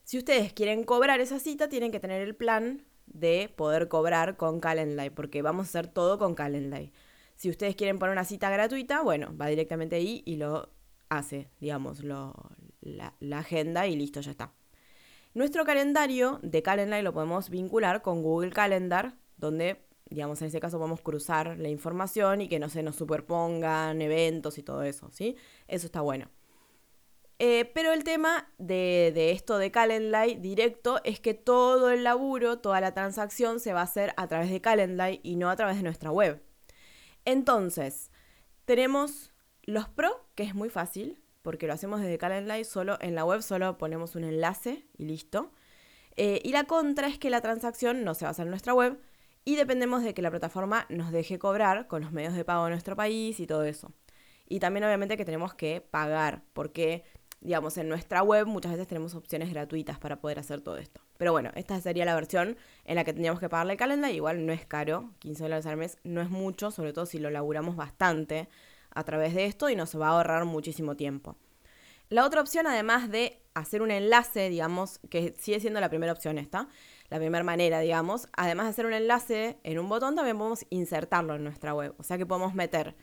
Si 0.04 0.18
ustedes 0.18 0.52
quieren 0.52 0.84
cobrar 0.84 1.22
esa 1.22 1.40
cita, 1.40 1.70
tienen 1.70 1.94
que 1.94 2.02
tener 2.02 2.22
el 2.22 2.36
plan 2.36 2.89
de 3.14 3.52
poder 3.56 3.88
cobrar 3.88 4.38
con 4.38 4.60
Calendly, 4.60 5.10
porque 5.10 5.42
vamos 5.42 5.68
a 5.68 5.70
hacer 5.70 5.88
todo 5.88 6.18
con 6.18 6.36
Calendly. 6.36 6.92
Si 7.36 7.50
ustedes 7.50 7.76
quieren 7.76 8.00
poner 8.00 8.14
una 8.14 8.26
cita 8.26 8.50
gratuita, 8.50 9.02
bueno, 9.02 9.36
va 9.38 9.48
directamente 9.48 9.96
ahí 9.96 10.24
y 10.26 10.36
lo 10.36 10.70
hace, 11.10 11.50
digamos, 11.60 12.04
lo, 12.04 12.34
la, 12.82 13.40
agenda 13.40 13.88
y 13.88 13.96
listo, 13.96 14.22
ya 14.22 14.32
está. 14.32 14.54
Nuestro 15.34 15.64
calendario 15.66 16.40
de 16.44 16.62
Calendly 16.62 17.02
lo 17.02 17.14
podemos 17.14 17.50
vincular 17.50 18.02
con 18.02 18.24
Google 18.24 18.52
Calendar, 18.52 19.16
donde, 19.38 19.86
digamos, 20.10 20.42
en 20.42 20.48
ese 20.48 20.60
caso 20.60 20.78
podemos 20.78 21.02
cruzar 21.02 21.58
la 21.60 21.70
información 21.70 22.42
y 22.42 22.48
que 22.48 22.60
no 22.60 22.70
se 22.70 22.84
nos 22.84 22.96
superpongan 22.96 24.02
eventos 24.02 24.58
y 24.58 24.64
todo 24.64 24.84
eso, 24.84 25.10
¿sí? 25.12 25.36
Eso 25.68 25.86
está 25.86 26.02
bueno. 26.02 26.30
Eh, 27.42 27.72
pero 27.74 27.94
el 27.94 28.04
tema 28.04 28.52
de, 28.58 29.32
esto 29.32 29.58
de 29.58 29.72
Calendly 29.72 30.36
directo 30.36 31.00
es 31.06 31.22
que 31.22 31.34
todo 31.34 31.90
el 31.90 32.04
laburo, 32.04 32.60
toda 32.60 32.82
la 32.82 32.94
transacción 32.94 33.62
se 33.62 33.72
va 33.72 33.80
a 33.80 33.84
hacer 33.84 34.14
a 34.18 34.28
través 34.28 34.52
de 34.52 34.60
Calendly 34.60 35.22
y 35.24 35.38
no 35.38 35.50
a 35.50 35.56
través 35.56 35.78
de 35.78 35.84
nuestra 35.84 36.12
web. 36.12 36.44
Entonces, 37.24 38.12
tenemos 38.66 39.32
los 39.64 39.88
pro, 39.88 40.28
que 40.36 40.44
es 40.44 40.54
muy 40.54 40.70
fácil, 40.70 41.22
porque 41.42 41.66
lo 41.66 41.74
hacemos 41.74 42.02
desde 42.02 42.18
Calendly, 42.18 42.66
solo 42.66 42.98
en 43.00 43.16
la 43.16 43.24
web 43.24 43.42
solo 43.42 43.78
ponemos 43.78 44.16
un 44.16 44.26
enlace 44.26 44.86
y 44.98 45.06
listo. 45.06 45.54
Eh, 46.18 46.42
y 46.44 46.52
la 46.52 46.66
contra 46.66 47.08
es 47.08 47.18
que 47.18 47.30
la 47.30 47.40
transacción 47.40 48.04
no 48.04 48.16
se 48.16 48.26
va 48.26 48.30
a 48.30 48.32
hacer 48.32 48.48
en 48.48 48.50
nuestra 48.50 48.74
web 48.74 49.00
y 49.46 49.56
dependemos 49.56 50.04
de 50.04 50.14
que 50.14 50.22
la 50.22 50.30
plataforma 50.30 50.86
nos 50.90 51.14
deje 51.14 51.40
cobrar 51.40 51.88
con 51.88 52.02
los 52.02 52.12
medios 52.12 52.34
de 52.34 52.44
pago 52.44 52.66
de 52.66 52.72
nuestro 52.72 52.98
país 52.98 53.40
y 53.40 53.48
todo 53.48 53.64
eso. 53.64 53.94
Y 54.50 54.60
también 54.60 54.84
obviamente 54.84 55.16
que 55.16 55.24
tenemos 55.24 55.54
que 55.54 55.80
pagar, 55.80 56.44
porque 56.54 57.04
digamos, 57.42 57.78
en 57.78 57.88
nuestra 57.88 58.22
web 58.22 58.46
muchas 58.48 58.74
veces 58.74 58.88
tenemos 58.88 59.16
opciones 59.16 59.50
gratuitas 59.52 59.98
para 60.00 60.20
poder 60.20 60.40
hacer 60.40 60.62
todo 60.62 60.78
esto. 60.78 61.02
Pero 61.18 61.32
bueno, 61.32 61.52
esta 61.56 61.80
sería 61.80 62.06
la 62.06 62.16
versión 62.16 62.58
en 62.86 62.96
la 62.96 63.04
que 63.04 63.14
tendríamos 63.14 63.40
que 63.40 63.50
pagarle 63.50 63.74
el 63.74 63.80
calendar. 63.80 64.12
Igual 64.12 64.46
no 64.46 64.54
es 64.54 64.66
caro, 64.66 65.12
15 65.20 65.44
dólares 65.44 65.66
al 65.66 65.78
mes 65.78 65.98
no 66.04 66.22
es 66.22 66.30
mucho, 66.30 66.72
sobre 66.72 66.94
todo 66.94 67.06
si 67.06 67.20
lo 67.20 67.30
laburamos 67.30 67.76
bastante 67.76 68.50
a 68.92 69.04
través 69.04 69.34
de 69.34 69.46
esto 69.46 69.70
y 69.70 69.76
nos 69.76 70.00
va 70.00 70.08
a 70.08 70.12
ahorrar 70.12 70.46
muchísimo 70.46 70.96
tiempo. 70.96 71.38
La 72.10 72.26
otra 72.26 72.42
opción, 72.42 72.66
además 72.66 73.10
de 73.10 73.40
hacer 73.54 73.82
un 73.84 73.92
enlace, 73.92 74.50
digamos, 74.50 75.00
que 75.10 75.36
sigue 75.38 75.60
siendo 75.60 75.80
la 75.80 75.90
primera 75.90 76.12
opción 76.12 76.40
esta, 76.40 76.68
la 77.10 77.18
primera 77.18 77.44
manera, 77.44 77.80
digamos, 77.80 78.28
además 78.34 78.66
de 78.66 78.70
hacer 78.72 78.86
un 78.88 78.94
enlace 78.94 79.60
en 79.64 79.78
un 79.78 79.90
botón, 79.90 80.16
también 80.16 80.38
podemos 80.38 80.66
insertarlo 80.72 81.36
en 81.36 81.44
nuestra 81.44 81.74
web. 81.74 81.94
O 82.00 82.04
sea 82.04 82.18
que 82.18 82.26
podemos 82.26 82.56
meter 82.56 82.96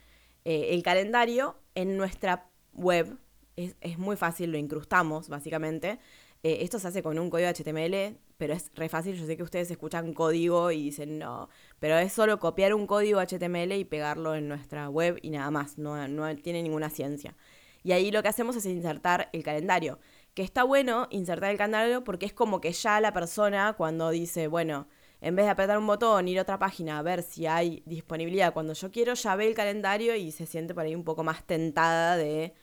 eh, 0.45 0.69
el 0.71 0.83
calendario 0.83 1.57
en 1.77 1.97
nuestra 1.97 2.51
web 2.73 3.17
es, 3.57 3.99
muy 3.99 4.17
fácil, 4.17 4.53
lo 4.53 4.59
incrustamos 4.59 5.29
básicamente. 5.29 5.99
Eh, 6.43 6.59
esto 6.61 6.79
se 6.79 6.89
hace 6.89 7.03
con 7.03 7.19
un 7.19 7.31
código 7.31 7.49
HTML, 7.49 8.19
pero 8.37 8.55
es 8.55 8.71
re 8.75 8.89
fácil. 8.89 9.17
Yo 9.17 9.27
sé 9.27 9.37
que 9.37 9.43
ustedes 9.43 9.71
escuchan 9.71 10.13
código 10.13 10.71
y 10.71 10.85
dicen 10.85 11.19
no, 11.19 11.49
pero 11.81 11.99
es 11.99 12.13
solo 12.13 12.39
copiar 12.39 12.75
un 12.75 12.87
código 12.87 13.21
HTML 13.21 13.73
y 13.73 13.85
pegarlo 13.85 14.35
en 14.35 14.49
nuestra 14.49 14.89
web 14.89 15.19
y 15.23 15.31
nada 15.31 15.51
más, 15.51 15.79
no, 15.79 16.07
no 16.09 16.35
tiene 16.37 16.63
ninguna 16.63 16.91
ciencia. 16.91 17.35
Y 17.83 17.93
ahí 17.93 18.11
lo 18.11 18.23
que 18.23 18.29
hacemos 18.29 18.57
es 18.57 18.67
insertar 18.67 19.31
el 19.33 19.43
calendario. 19.43 19.99
Que 20.35 20.43
está 20.43 20.65
bueno 20.65 21.07
insertar 21.11 21.51
el 21.51 21.57
calendario 21.57 22.05
porque 22.05 22.27
es 22.27 22.33
como 22.33 22.61
que 22.61 22.73
ya 22.73 23.01
la 23.01 23.13
persona 23.13 23.75
cuando 23.75 24.11
dice, 24.11 24.49
bueno, 24.49 24.89
en 25.21 25.35
vez 25.37 25.47
de 25.47 25.51
apretar 25.53 25.79
un 25.79 25.87
botón, 25.87 26.29
ir 26.29 26.39
a 26.39 26.43
otra 26.43 26.59
página 26.59 26.99
a 26.99 27.03
ver 27.03 27.23
si 27.23 27.47
hay 27.47 27.83
disponibilidad 27.87 28.53
cuando 28.53 28.75
yo 28.75 28.91
quiero, 28.91 29.15
ya 29.15 29.35
ve 29.37 29.47
el 29.47 29.55
calendario 29.55 30.15
y 30.15 30.33
se 30.33 30.47
siente 30.47 30.75
por 30.75 30.85
ahí 30.85 30.95
un 30.95 31.05
poco 31.05 31.25
más 31.25 31.45
tentada 31.45 32.17
de 32.17 32.55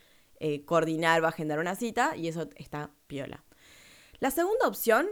eh, 0.46 0.66
coordinar 0.66 1.24
a 1.24 1.30
agendar 1.30 1.58
una 1.60 1.74
cita 1.74 2.18
y 2.18 2.28
eso 2.28 2.50
está 2.58 2.92
piola. 3.08 3.46
La 4.20 4.30
segunda 4.30 4.68
opción, 4.68 5.08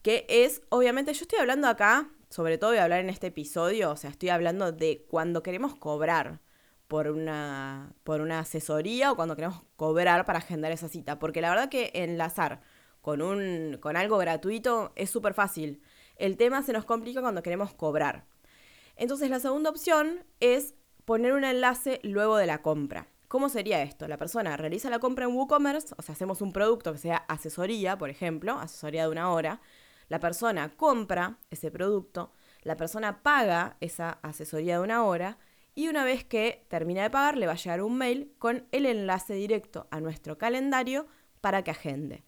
que 0.00 0.24
es, 0.30 0.62
obviamente, 0.70 1.12
yo 1.12 1.24
estoy 1.24 1.40
hablando 1.40 1.68
acá, 1.68 2.08
sobre 2.30 2.56
todo 2.56 2.70
voy 2.70 2.78
a 2.78 2.84
hablar 2.84 3.00
en 3.00 3.10
este 3.10 3.26
episodio, 3.26 3.90
o 3.90 3.96
sea, 3.96 4.08
estoy 4.08 4.30
hablando 4.30 4.72
de 4.72 5.04
cuando 5.10 5.42
queremos 5.42 5.74
cobrar 5.74 6.40
por 6.88 7.08
una, 7.08 7.92
por 8.02 8.22
una 8.22 8.38
asesoría 8.38 9.12
o 9.12 9.16
cuando 9.16 9.36
queremos 9.36 9.62
cobrar 9.76 10.24
para 10.24 10.38
agendar 10.38 10.72
esa 10.72 10.88
cita. 10.88 11.18
Porque 11.18 11.42
la 11.42 11.50
verdad 11.50 11.68
que 11.68 11.90
enlazar 11.92 12.62
con, 13.02 13.20
un, 13.20 13.76
con 13.78 13.98
algo 13.98 14.16
gratuito 14.16 14.92
es 14.96 15.10
súper 15.10 15.34
fácil. 15.34 15.82
El 16.16 16.38
tema 16.38 16.62
se 16.62 16.72
nos 16.72 16.86
complica 16.86 17.20
cuando 17.20 17.42
queremos 17.42 17.74
cobrar. 17.74 18.24
Entonces 18.96 19.28
la 19.28 19.38
segunda 19.38 19.68
opción 19.68 20.24
es 20.40 20.72
poner 21.04 21.34
un 21.34 21.44
enlace 21.44 22.00
luego 22.04 22.38
de 22.38 22.46
la 22.46 22.62
compra. 22.62 23.06
¿Cómo 23.30 23.48
sería 23.48 23.80
esto? 23.82 24.08
La 24.08 24.16
persona 24.16 24.56
realiza 24.56 24.90
la 24.90 24.98
compra 24.98 25.24
en 25.24 25.36
WooCommerce, 25.36 25.94
o 25.96 26.02
sea, 26.02 26.14
hacemos 26.14 26.42
un 26.42 26.52
producto 26.52 26.90
que 26.90 26.98
sea 26.98 27.18
asesoría, 27.28 27.96
por 27.96 28.10
ejemplo, 28.10 28.58
asesoría 28.58 29.04
de 29.04 29.08
una 29.08 29.30
hora. 29.30 29.60
La 30.08 30.18
persona 30.18 30.74
compra 30.76 31.38
ese 31.48 31.70
producto, 31.70 32.32
la 32.62 32.76
persona 32.76 33.22
paga 33.22 33.76
esa 33.78 34.18
asesoría 34.22 34.78
de 34.78 34.82
una 34.82 35.04
hora 35.04 35.38
y 35.76 35.86
una 35.86 36.02
vez 36.02 36.24
que 36.24 36.66
termina 36.66 37.04
de 37.04 37.10
pagar 37.10 37.36
le 37.36 37.46
va 37.46 37.52
a 37.52 37.54
llegar 37.54 37.82
un 37.82 37.96
mail 37.96 38.34
con 38.40 38.66
el 38.72 38.84
enlace 38.84 39.34
directo 39.34 39.86
a 39.92 40.00
nuestro 40.00 40.36
calendario 40.36 41.06
para 41.40 41.62
que 41.62 41.70
agende. 41.70 42.24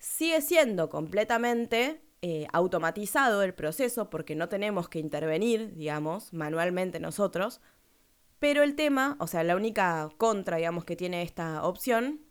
Sigue 0.00 0.40
siendo 0.40 0.88
completamente 0.88 2.02
eh, 2.20 2.48
automatizado 2.52 3.44
el 3.44 3.54
proceso 3.54 4.10
porque 4.10 4.34
no 4.34 4.48
tenemos 4.48 4.88
que 4.88 4.98
intervenir, 4.98 5.76
digamos, 5.76 6.32
manualmente 6.32 6.98
nosotros, 6.98 7.60
pero 8.42 8.64
el 8.64 8.74
tema, 8.74 9.16
o 9.20 9.28
sea, 9.28 9.44
la 9.44 9.54
única 9.54 10.10
contra, 10.18 10.56
digamos, 10.56 10.84
que 10.84 10.96
tiene 10.96 11.22
esta 11.22 11.62
opción, 11.62 12.22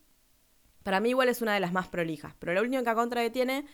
para 0.83 0.99
mí 0.99 1.11
igual 1.11 1.29
es 1.29 1.41
una 1.41 1.53
de 1.53 1.61
las 1.61 1.71
más 1.71 1.87
prolijas, 1.87 2.35
pero 2.37 2.53
la 2.53 2.61
única 2.61 2.95
contra 2.95 3.21
que 3.21 3.29
tiene 3.29 3.65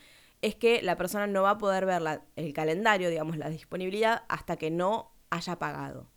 es 0.44 0.54
que 0.54 0.84
la 0.84 0.98
persona 0.98 1.26
no 1.26 1.42
va 1.42 1.50
a 1.50 1.58
poder 1.58 1.88
ver 1.88 2.22
el 2.36 2.54
calendario, 2.54 3.10
digamos, 3.10 3.38
la 3.38 3.50
disponibilidad, 3.50 4.22
hasta 4.30 4.56
que 4.56 4.70
no 4.70 5.16
haya 5.32 5.58
pagado. 5.58 6.12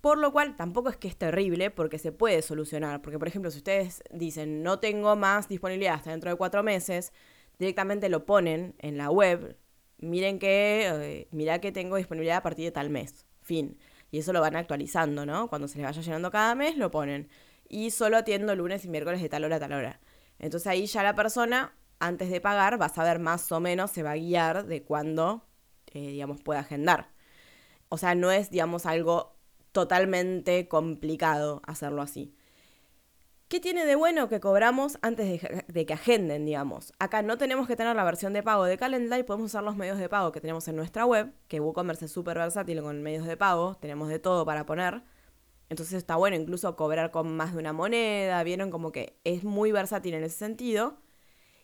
Por 0.00 0.18
lo 0.18 0.32
cual 0.32 0.56
tampoco 0.56 0.88
es 0.88 0.96
que 0.96 1.06
es 1.06 1.16
terrible 1.16 1.70
porque 1.70 2.00
se 2.00 2.10
puede 2.10 2.42
solucionar. 2.42 3.00
Porque, 3.00 3.20
por 3.20 3.28
ejemplo, 3.28 3.52
si 3.52 3.58
ustedes 3.58 4.02
dicen 4.10 4.64
no 4.64 4.80
tengo 4.80 5.14
más 5.14 5.46
disponibilidad 5.48 5.94
hasta 5.94 6.10
dentro 6.10 6.28
de 6.28 6.36
cuatro 6.36 6.64
meses, 6.64 7.12
directamente 7.60 8.08
lo 8.08 8.26
ponen 8.26 8.74
en 8.80 8.98
la 8.98 9.12
web. 9.12 9.56
Miren 9.98 10.40
que, 10.40 11.28
eh, 11.30 11.60
que 11.60 11.70
tengo 11.70 11.94
disponibilidad 11.94 12.38
a 12.38 12.42
partir 12.42 12.64
de 12.64 12.72
tal 12.72 12.90
mes. 12.90 13.26
Fin. 13.42 13.78
Y 14.16 14.20
eso 14.20 14.32
lo 14.32 14.40
van 14.40 14.56
actualizando, 14.56 15.26
¿no? 15.26 15.48
Cuando 15.48 15.68
se 15.68 15.76
les 15.76 15.86
vaya 15.86 16.00
llenando 16.00 16.30
cada 16.30 16.54
mes, 16.54 16.78
lo 16.78 16.90
ponen. 16.90 17.28
Y 17.68 17.90
solo 17.90 18.16
atiendo 18.16 18.56
lunes 18.56 18.82
y 18.86 18.88
miércoles 18.88 19.20
de 19.20 19.28
tal 19.28 19.44
hora 19.44 19.56
a 19.56 19.60
tal 19.60 19.74
hora. 19.74 20.00
Entonces 20.38 20.66
ahí 20.68 20.86
ya 20.86 21.02
la 21.02 21.14
persona, 21.14 21.74
antes 21.98 22.30
de 22.30 22.40
pagar, 22.40 22.80
va 22.80 22.86
a 22.86 22.88
saber 22.88 23.18
más 23.18 23.52
o 23.52 23.60
menos, 23.60 23.90
se 23.90 24.02
va 24.02 24.12
a 24.12 24.16
guiar 24.16 24.64
de 24.64 24.82
cuándo, 24.82 25.44
eh, 25.92 26.12
digamos, 26.12 26.40
puede 26.40 26.60
agendar. 26.60 27.10
O 27.90 27.98
sea, 27.98 28.14
no 28.14 28.30
es, 28.30 28.48
digamos, 28.48 28.86
algo 28.86 29.36
totalmente 29.72 30.66
complicado 30.66 31.60
hacerlo 31.66 32.00
así. 32.00 32.34
¿Qué 33.48 33.60
tiene 33.60 33.86
de 33.86 33.94
bueno 33.94 34.28
que 34.28 34.40
cobramos 34.40 34.98
antes 35.02 35.40
de, 35.68 35.86
que 35.86 35.92
agenden, 35.92 36.44
digamos? 36.44 36.92
Acá 36.98 37.22
no 37.22 37.38
tenemos 37.38 37.68
que 37.68 37.76
tener 37.76 37.94
la 37.94 38.02
versión 38.02 38.32
de 38.32 38.42
pago 38.42 38.64
de 38.64 38.76
Calendar 38.76 39.20
y 39.20 39.22
podemos 39.22 39.46
usar 39.46 39.62
los 39.62 39.76
medios 39.76 39.98
de 39.98 40.08
pago 40.08 40.32
que 40.32 40.40
tenemos 40.40 40.66
en 40.66 40.74
nuestra 40.74 41.06
web, 41.06 41.32
que 41.46 41.60
WooCommerce 41.60 42.06
es 42.06 42.10
súper 42.10 42.38
versátil 42.38 42.82
con 42.82 43.00
medios 43.04 43.24
de 43.24 43.36
pago, 43.36 43.76
tenemos 43.76 44.08
de 44.08 44.18
todo 44.18 44.44
para 44.44 44.66
poner. 44.66 45.02
Entonces 45.68 45.94
está 45.94 46.16
bueno 46.16 46.36
incluso 46.36 46.74
cobrar 46.74 47.12
con 47.12 47.36
más 47.36 47.52
de 47.52 47.60
una 47.60 47.72
moneda, 47.72 48.42
vieron 48.42 48.72
como 48.72 48.90
que 48.90 49.16
es 49.22 49.44
muy 49.44 49.70
versátil 49.70 50.14
en 50.14 50.24
ese 50.24 50.38
sentido. 50.38 50.98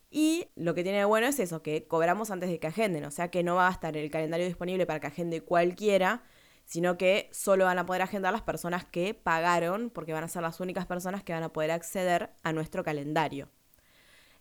Y 0.08 0.50
lo 0.54 0.74
que 0.74 0.84
tiene 0.84 0.98
de 0.98 1.04
bueno 1.04 1.26
es 1.26 1.40
eso, 1.40 1.62
que 1.62 1.88
cobramos 1.88 2.30
antes 2.30 2.48
de 2.48 2.60
que 2.60 2.68
agenden, 2.68 3.04
o 3.06 3.10
sea 3.10 3.28
que 3.32 3.42
no 3.42 3.56
va 3.56 3.66
a 3.66 3.72
estar 3.72 3.96
el 3.96 4.08
calendario 4.08 4.46
disponible 4.46 4.86
para 4.86 5.00
que 5.00 5.08
agende 5.08 5.40
cualquiera, 5.40 6.22
sino 6.64 6.96
que 6.98 7.28
solo 7.32 7.64
van 7.64 7.78
a 7.78 7.86
poder 7.86 8.02
agendar 8.02 8.32
las 8.32 8.42
personas 8.42 8.84
que 8.84 9.14
pagaron, 9.14 9.90
porque 9.90 10.12
van 10.12 10.24
a 10.24 10.28
ser 10.28 10.42
las 10.42 10.60
únicas 10.60 10.86
personas 10.86 11.22
que 11.22 11.32
van 11.32 11.42
a 11.42 11.52
poder 11.52 11.70
acceder 11.70 12.30
a 12.42 12.52
nuestro 12.52 12.84
calendario. 12.84 13.48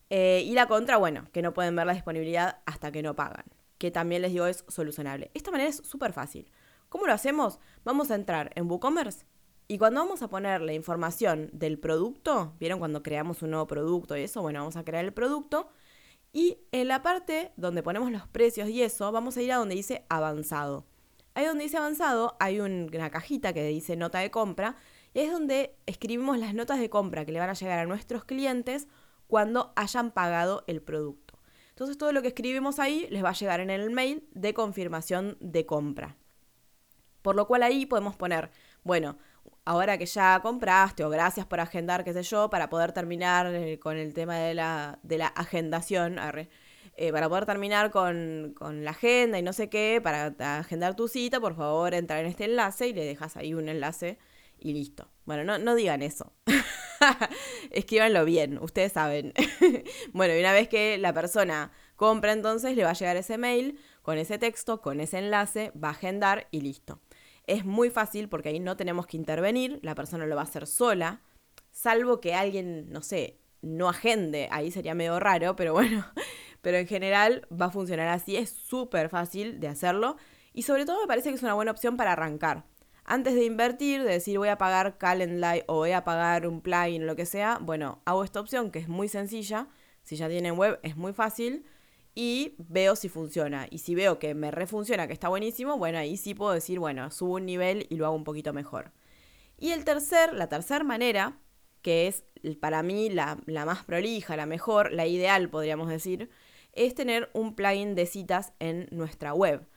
Eh, 0.09 0.43
y 0.45 0.53
la 0.53 0.67
contra, 0.67 0.97
bueno, 0.97 1.27
que 1.31 1.41
no 1.41 1.53
pueden 1.53 1.75
ver 1.75 1.85
la 1.85 1.93
disponibilidad 1.93 2.61
hasta 2.65 2.91
que 2.91 3.01
no 3.01 3.15
pagan, 3.15 3.45
que 3.77 3.91
también 3.91 4.21
les 4.21 4.31
digo 4.31 4.45
es 4.45 4.65
solucionable. 4.67 5.31
Esta 5.33 5.51
manera 5.51 5.69
es 5.69 5.77
súper 5.77 6.13
fácil. 6.13 6.51
¿Cómo 6.89 7.07
lo 7.07 7.13
hacemos? 7.13 7.59
Vamos 7.85 8.11
a 8.11 8.15
entrar 8.15 8.51
en 8.55 8.69
WooCommerce 8.69 9.25
y 9.71 9.77
cuando 9.77 10.01
vamos 10.01 10.21
a 10.21 10.27
poner 10.27 10.59
la 10.59 10.73
información 10.73 11.49
del 11.53 11.79
producto, 11.79 12.55
¿vieron 12.59 12.79
cuando 12.79 13.01
creamos 13.03 13.41
un 13.41 13.51
nuevo 13.51 13.67
producto 13.67 14.17
y 14.17 14.23
eso? 14.23 14.41
Bueno, 14.41 14.59
vamos 14.59 14.75
a 14.75 14.83
crear 14.83 15.05
el 15.05 15.13
producto. 15.13 15.69
Y 16.33 16.57
en 16.73 16.89
la 16.89 17.01
parte 17.03 17.53
donde 17.55 17.81
ponemos 17.81 18.11
los 18.11 18.27
precios 18.27 18.67
y 18.67 18.83
eso, 18.83 19.13
vamos 19.13 19.37
a 19.37 19.41
ir 19.41 19.53
a 19.53 19.55
donde 19.55 19.75
dice 19.75 20.05
avanzado. 20.09 20.90
Ahí 21.33 21.45
donde 21.45 21.63
dice 21.63 21.77
avanzado 21.77 22.35
hay 22.39 22.59
una 22.59 23.09
cajita 23.09 23.53
que 23.53 23.63
dice 23.65 23.95
nota 23.95 24.19
de 24.19 24.31
compra 24.31 24.75
y 25.13 25.21
es 25.21 25.31
donde 25.31 25.75
escribimos 25.85 26.37
las 26.37 26.53
notas 26.53 26.79
de 26.79 26.89
compra 26.89 27.25
que 27.25 27.31
le 27.31 27.39
van 27.39 27.49
a 27.49 27.53
llegar 27.53 27.79
a 27.79 27.85
nuestros 27.85 28.25
clientes 28.25 28.87
cuando 29.27 29.71
hayan 29.75 30.11
pagado 30.11 30.63
el 30.67 30.81
producto. 30.81 31.39
Entonces 31.69 31.97
todo 31.97 32.11
lo 32.11 32.21
que 32.21 32.29
escribimos 32.29 32.79
ahí 32.79 33.07
les 33.09 33.23
va 33.23 33.29
a 33.29 33.33
llegar 33.33 33.59
en 33.59 33.69
el 33.69 33.89
mail 33.91 34.27
de 34.31 34.53
confirmación 34.53 35.37
de 35.39 35.65
compra. 35.65 36.17
Por 37.21 37.35
lo 37.35 37.47
cual 37.47 37.63
ahí 37.63 37.85
podemos 37.85 38.15
poner, 38.15 38.51
bueno, 38.83 39.17
ahora 39.63 39.97
que 39.97 40.05
ya 40.05 40.39
compraste 40.41 41.03
o 41.03 41.09
gracias 41.09 41.45
por 41.45 41.59
agendar, 41.59 42.03
qué 42.03 42.13
sé 42.13 42.23
yo, 42.23 42.49
para 42.49 42.69
poder 42.69 42.91
terminar 42.91 43.47
eh, 43.47 43.79
con 43.79 43.97
el 43.97 44.13
tema 44.13 44.35
de 44.37 44.53
la, 44.53 44.99
de 45.03 45.17
la 45.17 45.27
agendación, 45.27 46.19
eh, 46.95 47.11
para 47.11 47.29
poder 47.29 47.45
terminar 47.45 47.89
con, 47.91 48.55
la 48.59 48.91
agenda 48.91 49.39
y 49.39 49.41
no 49.41 49.53
sé 49.53 49.69
qué, 49.69 49.99
para 50.03 50.27
agendar 50.59 50.95
tu 50.95 51.07
cita, 51.07 51.39
por 51.39 51.55
favor, 51.55 51.93
entra 51.93 52.19
en 52.19 52.27
este 52.27 52.45
enlace 52.45 52.87
y 52.87 52.93
le 52.93 53.05
dejas 53.05 53.37
ahí 53.37 53.53
un 53.53 53.69
enlace 53.69 54.17
y 54.59 54.73
listo. 54.73 55.09
Bueno, 55.25 55.43
no, 55.43 55.57
no 55.57 55.75
digan 55.75 56.01
eso. 56.01 56.33
Escríbanlo 57.71 58.25
bien, 58.25 58.59
ustedes 58.61 58.91
saben. 58.91 59.33
bueno, 60.13 60.35
y 60.35 60.39
una 60.39 60.53
vez 60.53 60.67
que 60.67 60.97
la 60.97 61.13
persona 61.13 61.71
compra, 61.95 62.33
entonces 62.33 62.75
le 62.75 62.83
va 62.83 62.91
a 62.91 62.93
llegar 62.93 63.17
ese 63.17 63.37
mail 63.37 63.79
con 64.01 64.17
ese 64.17 64.37
texto, 64.37 64.81
con 64.81 64.99
ese 64.99 65.19
enlace, 65.19 65.71
va 65.81 65.89
a 65.89 65.91
agendar 65.91 66.47
y 66.51 66.61
listo. 66.61 66.99
Es 67.47 67.65
muy 67.65 67.89
fácil 67.89 68.29
porque 68.29 68.49
ahí 68.49 68.59
no 68.59 68.77
tenemos 68.77 69.07
que 69.07 69.17
intervenir, 69.17 69.79
la 69.81 69.95
persona 69.95 70.25
lo 70.25 70.35
va 70.35 70.41
a 70.41 70.45
hacer 70.45 70.67
sola, 70.67 71.21
salvo 71.71 72.19
que 72.19 72.33
alguien, 72.33 72.91
no 72.91 73.01
sé, 73.01 73.39
no 73.61 73.89
agende, 73.89 74.47
ahí 74.51 74.71
sería 74.71 74.95
medio 74.95 75.19
raro, 75.19 75.55
pero 75.55 75.73
bueno, 75.73 76.05
pero 76.61 76.77
en 76.77 76.87
general 76.87 77.47
va 77.51 77.67
a 77.67 77.71
funcionar 77.71 78.07
así, 78.07 78.37
es 78.37 78.49
súper 78.49 79.09
fácil 79.09 79.59
de 79.59 79.67
hacerlo 79.67 80.17
y 80.53 80.63
sobre 80.63 80.85
todo 80.85 81.01
me 81.01 81.07
parece 81.07 81.29
que 81.29 81.35
es 81.35 81.43
una 81.43 81.53
buena 81.53 81.71
opción 81.71 81.97
para 81.97 82.13
arrancar. 82.13 82.65
Antes 83.03 83.33
de 83.35 83.45
invertir, 83.45 84.03
de 84.03 84.11
decir 84.11 84.37
voy 84.37 84.49
a 84.49 84.57
pagar 84.57 84.97
Calendly 84.97 85.63
o 85.67 85.75
voy 85.75 85.91
a 85.91 86.03
pagar 86.03 86.47
un 86.47 86.61
plugin, 86.61 87.07
lo 87.07 87.15
que 87.15 87.25
sea, 87.25 87.57
bueno, 87.61 88.01
hago 88.05 88.23
esta 88.23 88.39
opción 88.39 88.71
que 88.71 88.79
es 88.79 88.87
muy 88.87 89.07
sencilla, 89.07 89.67
si 90.03 90.15
ya 90.15 90.29
tienen 90.29 90.57
web 90.57 90.79
es 90.83 90.95
muy 90.95 91.13
fácil 91.13 91.65
y 92.13 92.55
veo 92.57 92.95
si 92.95 93.09
funciona. 93.09 93.67
Y 93.69 93.79
si 93.79 93.95
veo 93.95 94.19
que 94.19 94.33
me 94.33 94.51
refunciona, 94.51 95.07
que 95.07 95.13
está 95.13 95.29
buenísimo, 95.29 95.77
bueno, 95.77 95.97
ahí 95.97 96.17
sí 96.17 96.33
puedo 96.33 96.51
decir, 96.51 96.79
bueno, 96.79 97.09
subo 97.11 97.35
un 97.35 97.45
nivel 97.45 97.87
y 97.89 97.95
lo 97.95 98.05
hago 98.05 98.15
un 98.15 98.23
poquito 98.23 98.53
mejor. 98.53 98.91
Y 99.57 99.71
el 99.71 99.85
tercer, 99.85 100.33
la 100.33 100.49
tercera 100.49 100.83
manera, 100.83 101.39
que 101.81 102.07
es 102.07 102.23
para 102.59 102.83
mí 102.83 103.09
la, 103.09 103.39
la 103.45 103.65
más 103.65 103.83
prolija, 103.83 104.35
la 104.35 104.45
mejor, 104.45 104.91
la 104.91 105.07
ideal 105.07 105.49
podríamos 105.49 105.89
decir, 105.89 106.29
es 106.73 106.95
tener 106.95 107.29
un 107.33 107.55
plugin 107.55 107.95
de 107.95 108.05
citas 108.05 108.53
en 108.59 108.87
nuestra 108.91 109.33
web. 109.33 109.67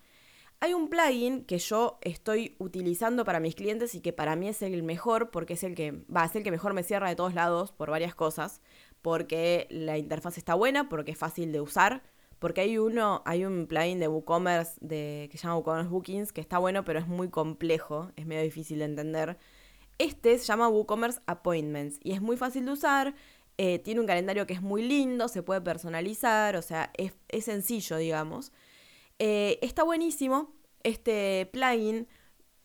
Hay 0.60 0.72
un 0.72 0.88
plugin 0.88 1.44
que 1.44 1.58
yo 1.58 1.98
estoy 2.00 2.56
utilizando 2.58 3.24
para 3.24 3.40
mis 3.40 3.54
clientes 3.54 3.94
y 3.94 4.00
que 4.00 4.12
para 4.12 4.34
mí 4.34 4.48
es 4.48 4.62
el 4.62 4.82
mejor 4.82 5.30
porque 5.30 5.54
es 5.54 5.62
el 5.64 5.74
que 5.74 6.04
va 6.14 6.26
ser 6.26 6.38
el 6.38 6.44
que 6.44 6.50
mejor 6.50 6.72
me 6.72 6.82
cierra 6.82 7.08
de 7.08 7.16
todos 7.16 7.34
lados 7.34 7.72
por 7.72 7.90
varias 7.90 8.14
cosas, 8.14 8.62
porque 9.02 9.66
la 9.68 9.98
interfaz 9.98 10.38
está 10.38 10.54
buena, 10.54 10.88
porque 10.88 11.12
es 11.12 11.18
fácil 11.18 11.52
de 11.52 11.60
usar, 11.60 12.02
porque 12.38 12.62
hay 12.62 12.78
uno, 12.78 13.22
hay 13.26 13.44
un 13.44 13.66
plugin 13.66 13.98
de 13.98 14.08
WooCommerce 14.08 14.80
que 14.80 15.30
se 15.32 15.38
llama 15.38 15.56
WooCommerce 15.56 15.90
Bookings 15.90 16.32
que 16.32 16.40
está 16.40 16.56
bueno, 16.58 16.84
pero 16.84 16.98
es 16.98 17.06
muy 17.06 17.28
complejo, 17.28 18.10
es 18.16 18.24
medio 18.24 18.42
difícil 18.42 18.78
de 18.78 18.86
entender. 18.86 19.36
Este 19.98 20.38
se 20.38 20.44
llama 20.46 20.68
WooCommerce 20.68 21.20
Appointments 21.26 22.00
y 22.02 22.12
es 22.12 22.22
muy 22.22 22.36
fácil 22.36 22.64
de 22.64 22.72
usar, 22.72 23.14
eh, 23.58 23.78
tiene 23.78 24.00
un 24.00 24.06
calendario 24.06 24.46
que 24.46 24.54
es 24.54 24.62
muy 24.62 24.82
lindo, 24.82 25.28
se 25.28 25.42
puede 25.42 25.60
personalizar, 25.60 26.56
o 26.56 26.62
sea, 26.62 26.90
es, 26.96 27.12
sencillo, 27.44 27.96
digamos. 27.96 28.52
Eh, 29.18 29.58
está 29.62 29.84
buenísimo. 29.84 30.52
Este 30.82 31.48
plugin 31.52 32.08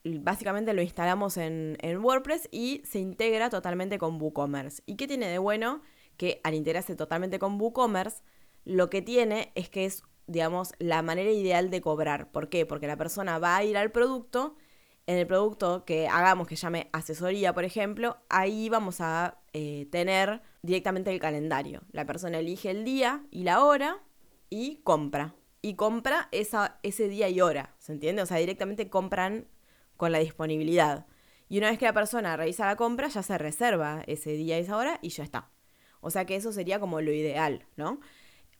básicamente 0.03 0.73
lo 0.73 0.81
instalamos 0.81 1.37
en, 1.37 1.77
en, 1.81 2.03
WordPress 2.03 2.49
y 2.51 2.81
se 2.85 2.99
integra 2.99 3.49
totalmente 3.49 3.99
con 3.99 4.19
WooCommerce. 4.21 4.81
¿Y 4.85 4.95
qué 4.95 5.07
tiene 5.07 5.27
de 5.27 5.37
bueno? 5.37 5.81
Que 6.17 6.41
al 6.43 6.55
integrarse 6.55 6.95
totalmente 6.95 7.37
con 7.39 7.61
WooCommerce, 7.61 8.23
lo 8.65 8.89
que 8.89 9.01
tiene 9.01 9.51
es 9.55 9.69
que 9.69 9.85
es, 9.85 10.03
digamos, 10.27 10.73
la 10.79 11.01
manera 11.01 11.31
ideal 11.31 11.69
de 11.69 11.81
cobrar. 11.81 12.31
¿Por 12.31 12.49
qué? 12.49 12.65
Porque 12.65 12.87
la 12.87 12.97
persona 12.97 13.39
va 13.39 13.57
a 13.57 13.63
ir 13.63 13.77
al 13.77 13.91
producto 13.91 14.55
en 15.09 15.17
el 15.17 15.25
producto 15.25 15.85
que 15.85 16.07
hagamos 16.07 16.47
que 16.47 16.55
llame 16.55 16.87
asesoría, 16.93 17.51
por 17.51 17.63
ejemplo, 17.63 18.17
ahí 18.29 18.69
vamos 18.69 19.01
a 19.01 19.38
eh, 19.53 19.87
tener 19.91 20.41
directamente 20.61 21.11
el 21.11 21.19
calendario. 21.19 21.81
La 21.91 22.05
persona 22.05 22.39
elige 22.39 22.71
el 22.71 22.83
día 22.85 23.25
y 23.31 23.43
la 23.43 23.63
hora 23.63 24.03
y 24.49 24.77
compra. 24.83 25.35
Y 25.61 25.75
compra 25.75 26.29
esa, 26.31 26.79
ese 26.83 27.09
día 27.09 27.27
y 27.29 27.41
hora, 27.41 27.75
¿se 27.79 27.91
entiende? 27.91 28.21
O 28.21 28.25
sea, 28.25 28.37
directamente 28.37 28.89
compran 28.89 29.47
con 29.97 30.11
la 30.11 30.19
disponibilidad. 30.19 31.05
Y 31.49 31.57
una 31.57 31.69
vez 31.69 31.79
que 31.79 31.85
la 31.85 31.93
persona 31.93 32.37
realiza 32.37 32.65
la 32.65 32.75
compra, 32.75 33.07
ya 33.09 33.23
se 33.23 33.37
reserva 33.37 34.03
ese 34.07 34.31
día 34.31 34.57
y 34.57 34.61
esa 34.61 34.77
hora 34.77 34.99
y 35.01 35.09
ya 35.09 35.23
está. 35.23 35.51
O 35.99 36.11
sea 36.11 36.25
que 36.25 36.35
eso 36.35 36.53
sería 36.53 36.79
como 36.79 37.01
lo 37.01 37.11
ideal, 37.11 37.65
¿no? 37.75 37.99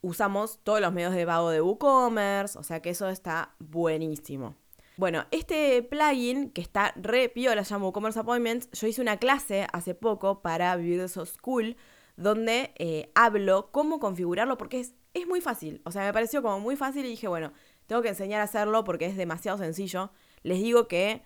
Usamos 0.02 0.60
todos 0.64 0.82
los 0.82 0.92
medios 0.92 1.14
de 1.14 1.26
pago 1.26 1.50
de 1.50 1.62
WooCommerce, 1.62 2.58
o 2.58 2.64
sea 2.64 2.82
que 2.82 2.90
eso 2.90 3.08
está 3.10 3.56
buenísimo. 3.60 4.56
Bueno, 5.00 5.24
este 5.32 5.82
plugin 5.82 6.50
que 6.50 6.60
está 6.60 6.94
re 6.98 7.30
piola, 7.30 7.62
llama 7.62 7.86
WooCommerce 7.86 8.20
Appointments, 8.20 8.70
yo 8.72 8.86
hice 8.86 9.02
una 9.02 9.16
clase 9.16 9.66
hace 9.72 9.96
poco 9.96 10.42
para 10.42 10.76
Vivir 10.76 11.00
de 11.00 11.08
So 11.08 11.26
School, 11.26 11.78
donde 12.18 12.74
eh, 12.78 13.10
hablo 13.16 13.72
cómo 13.72 14.02
configurarlo, 14.02 14.58
porque 14.58 14.82
es, 14.82 14.96
es 15.14 15.26
muy 15.26 15.40
fácil. 15.40 15.82
O 15.86 15.92
sea, 15.92 16.04
me 16.04 16.12
pareció 16.12 16.42
como 16.42 16.60
muy 16.60 16.76
fácil 16.76 17.06
y 17.06 17.12
dije, 17.12 17.30
bueno, 17.30 17.54
tengo 17.88 18.02
que 18.02 18.10
enseñar 18.10 18.42
a 18.42 18.44
hacerlo 18.44 18.84
porque 18.84 19.06
es 19.06 19.16
demasiado 19.16 19.58
sencillo. 19.58 20.12
Les 20.44 20.58
digo 20.62 20.90
que 20.90 21.22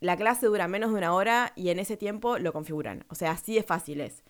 la 0.00 0.18
clase 0.18 0.44
dura 0.44 0.68
menos 0.68 0.90
de 0.90 0.98
una 0.98 1.14
hora 1.14 1.54
y 1.56 1.70
en 1.70 1.78
ese 1.78 1.96
tiempo 1.96 2.36
lo 2.36 2.52
configuran. 2.52 3.06
O 3.08 3.14
sea, 3.14 3.30
así 3.30 3.54
de 3.54 3.62
fácil 3.62 4.02
es. 4.02 4.22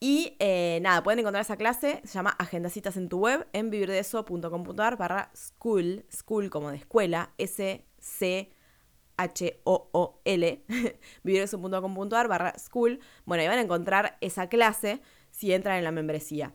Y 0.00 0.36
eh, 0.40 0.80
nada, 0.82 1.04
pueden 1.04 1.20
encontrar 1.20 1.42
esa 1.42 1.56
clase, 1.56 2.00
se 2.02 2.14
llama 2.14 2.30
Agendacitas 2.30 2.96
en 2.96 3.08
tu 3.08 3.20
web, 3.20 3.46
en 3.52 3.70
vivirdeso.com.ar 3.70 4.96
barra 4.96 5.30
school, 5.36 6.04
school 6.12 6.50
como 6.50 6.72
de 6.72 6.78
escuela, 6.78 7.32
S-C-H-O-O-L, 9.16 10.64
vivirdeso.com.ar 11.22 12.28
barra 12.28 12.52
school. 12.58 13.00
Bueno, 13.24 13.42
ahí 13.42 13.48
van 13.48 13.58
a 13.58 13.62
encontrar 13.62 14.18
esa 14.20 14.48
clase 14.48 15.00
si 15.30 15.52
entran 15.52 15.78
en 15.78 15.84
la 15.84 15.92
membresía. 15.92 16.54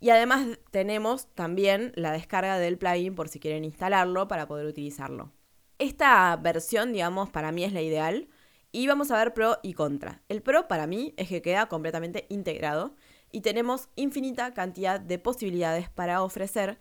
Y 0.00 0.10
además 0.10 0.46
tenemos 0.70 1.26
también 1.34 1.92
la 1.96 2.12
descarga 2.12 2.58
del 2.58 2.78
plugin 2.78 3.14
por 3.14 3.28
si 3.28 3.40
quieren 3.40 3.64
instalarlo 3.64 4.28
para 4.28 4.46
poder 4.46 4.66
utilizarlo. 4.66 5.32
Esta 5.78 6.36
versión, 6.36 6.92
digamos, 6.92 7.30
para 7.30 7.50
mí 7.52 7.64
es 7.64 7.72
la 7.72 7.82
ideal 7.82 8.28
y 8.70 8.86
vamos 8.86 9.10
a 9.10 9.16
ver 9.16 9.34
pro 9.34 9.58
y 9.62 9.72
contra. 9.74 10.22
El 10.28 10.42
pro 10.42 10.68
para 10.68 10.86
mí 10.86 11.14
es 11.16 11.28
que 11.28 11.42
queda 11.42 11.66
completamente 11.66 12.26
integrado 12.28 12.94
y 13.32 13.40
tenemos 13.40 13.88
infinita 13.96 14.54
cantidad 14.54 15.00
de 15.00 15.18
posibilidades 15.18 15.88
para 15.90 16.22
ofrecer 16.22 16.78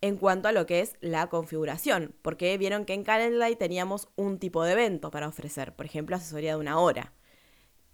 en 0.00 0.16
cuanto 0.16 0.48
a 0.48 0.52
lo 0.52 0.66
que 0.66 0.80
es 0.80 0.96
la 1.00 1.28
configuración, 1.28 2.14
porque 2.22 2.56
vieron 2.58 2.84
que 2.84 2.94
en 2.94 3.04
Calendly 3.04 3.56
teníamos 3.56 4.08
un 4.16 4.38
tipo 4.38 4.62
de 4.64 4.72
evento 4.72 5.10
para 5.10 5.28
ofrecer, 5.28 5.74
por 5.74 5.86
ejemplo, 5.86 6.16
asesoría 6.16 6.52
de 6.52 6.60
una 6.60 6.78
hora 6.78 7.12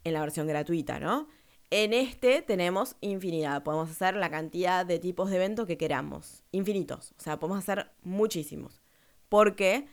en 0.04 0.12
la 0.12 0.20
versión 0.20 0.46
gratuita, 0.46 1.00
¿no? 1.00 1.28
En 1.70 1.92
este 1.92 2.42
tenemos 2.42 2.96
infinidad, 3.00 3.62
podemos 3.62 3.90
hacer 3.90 4.16
la 4.16 4.30
cantidad 4.30 4.84
de 4.84 4.98
tipos 4.98 5.30
de 5.30 5.36
evento 5.36 5.66
que 5.66 5.78
queramos, 5.78 6.44
infinitos, 6.52 7.14
o 7.18 7.22
sea, 7.22 7.40
podemos 7.40 7.58
hacer 7.58 7.90
muchísimos, 8.02 8.82
porque 9.28 9.86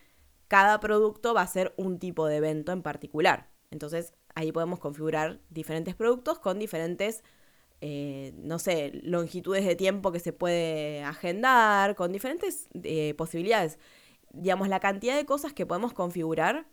cada 0.48 0.80
producto 0.82 1.34
va 1.34 1.41
a 1.41 1.48
ser 1.48 1.74
un 1.77 1.98
tipo 1.98 2.27
de 2.27 2.36
evento 2.36 2.74
en 2.74 2.82
particular. 2.82 3.50
Entonces 3.72 4.13
ahí 4.36 4.51
podemos 4.51 4.80
configurar 4.80 5.39
diferentes 5.50 5.96
productos 5.96 6.39
con 6.39 6.60
diferentes, 6.60 7.24
eh, 7.82 8.34
no 8.38 8.60
sé, 8.60 8.92
longitudes 9.04 9.66
de 9.66 9.76
tiempo 9.76 10.12
que 10.12 10.20
se 10.20 10.34
puede 10.34 11.04
agendar, 11.04 11.96
con 11.96 12.12
diferentes 12.12 12.70
eh, 12.84 13.16
posibilidades. 13.18 13.80
Digamos, 14.32 14.70
la 14.70 14.80
cantidad 14.80 15.16
de 15.16 15.26
cosas 15.26 15.54
que 15.54 15.66
podemos 15.66 15.94
configurar 15.94 16.68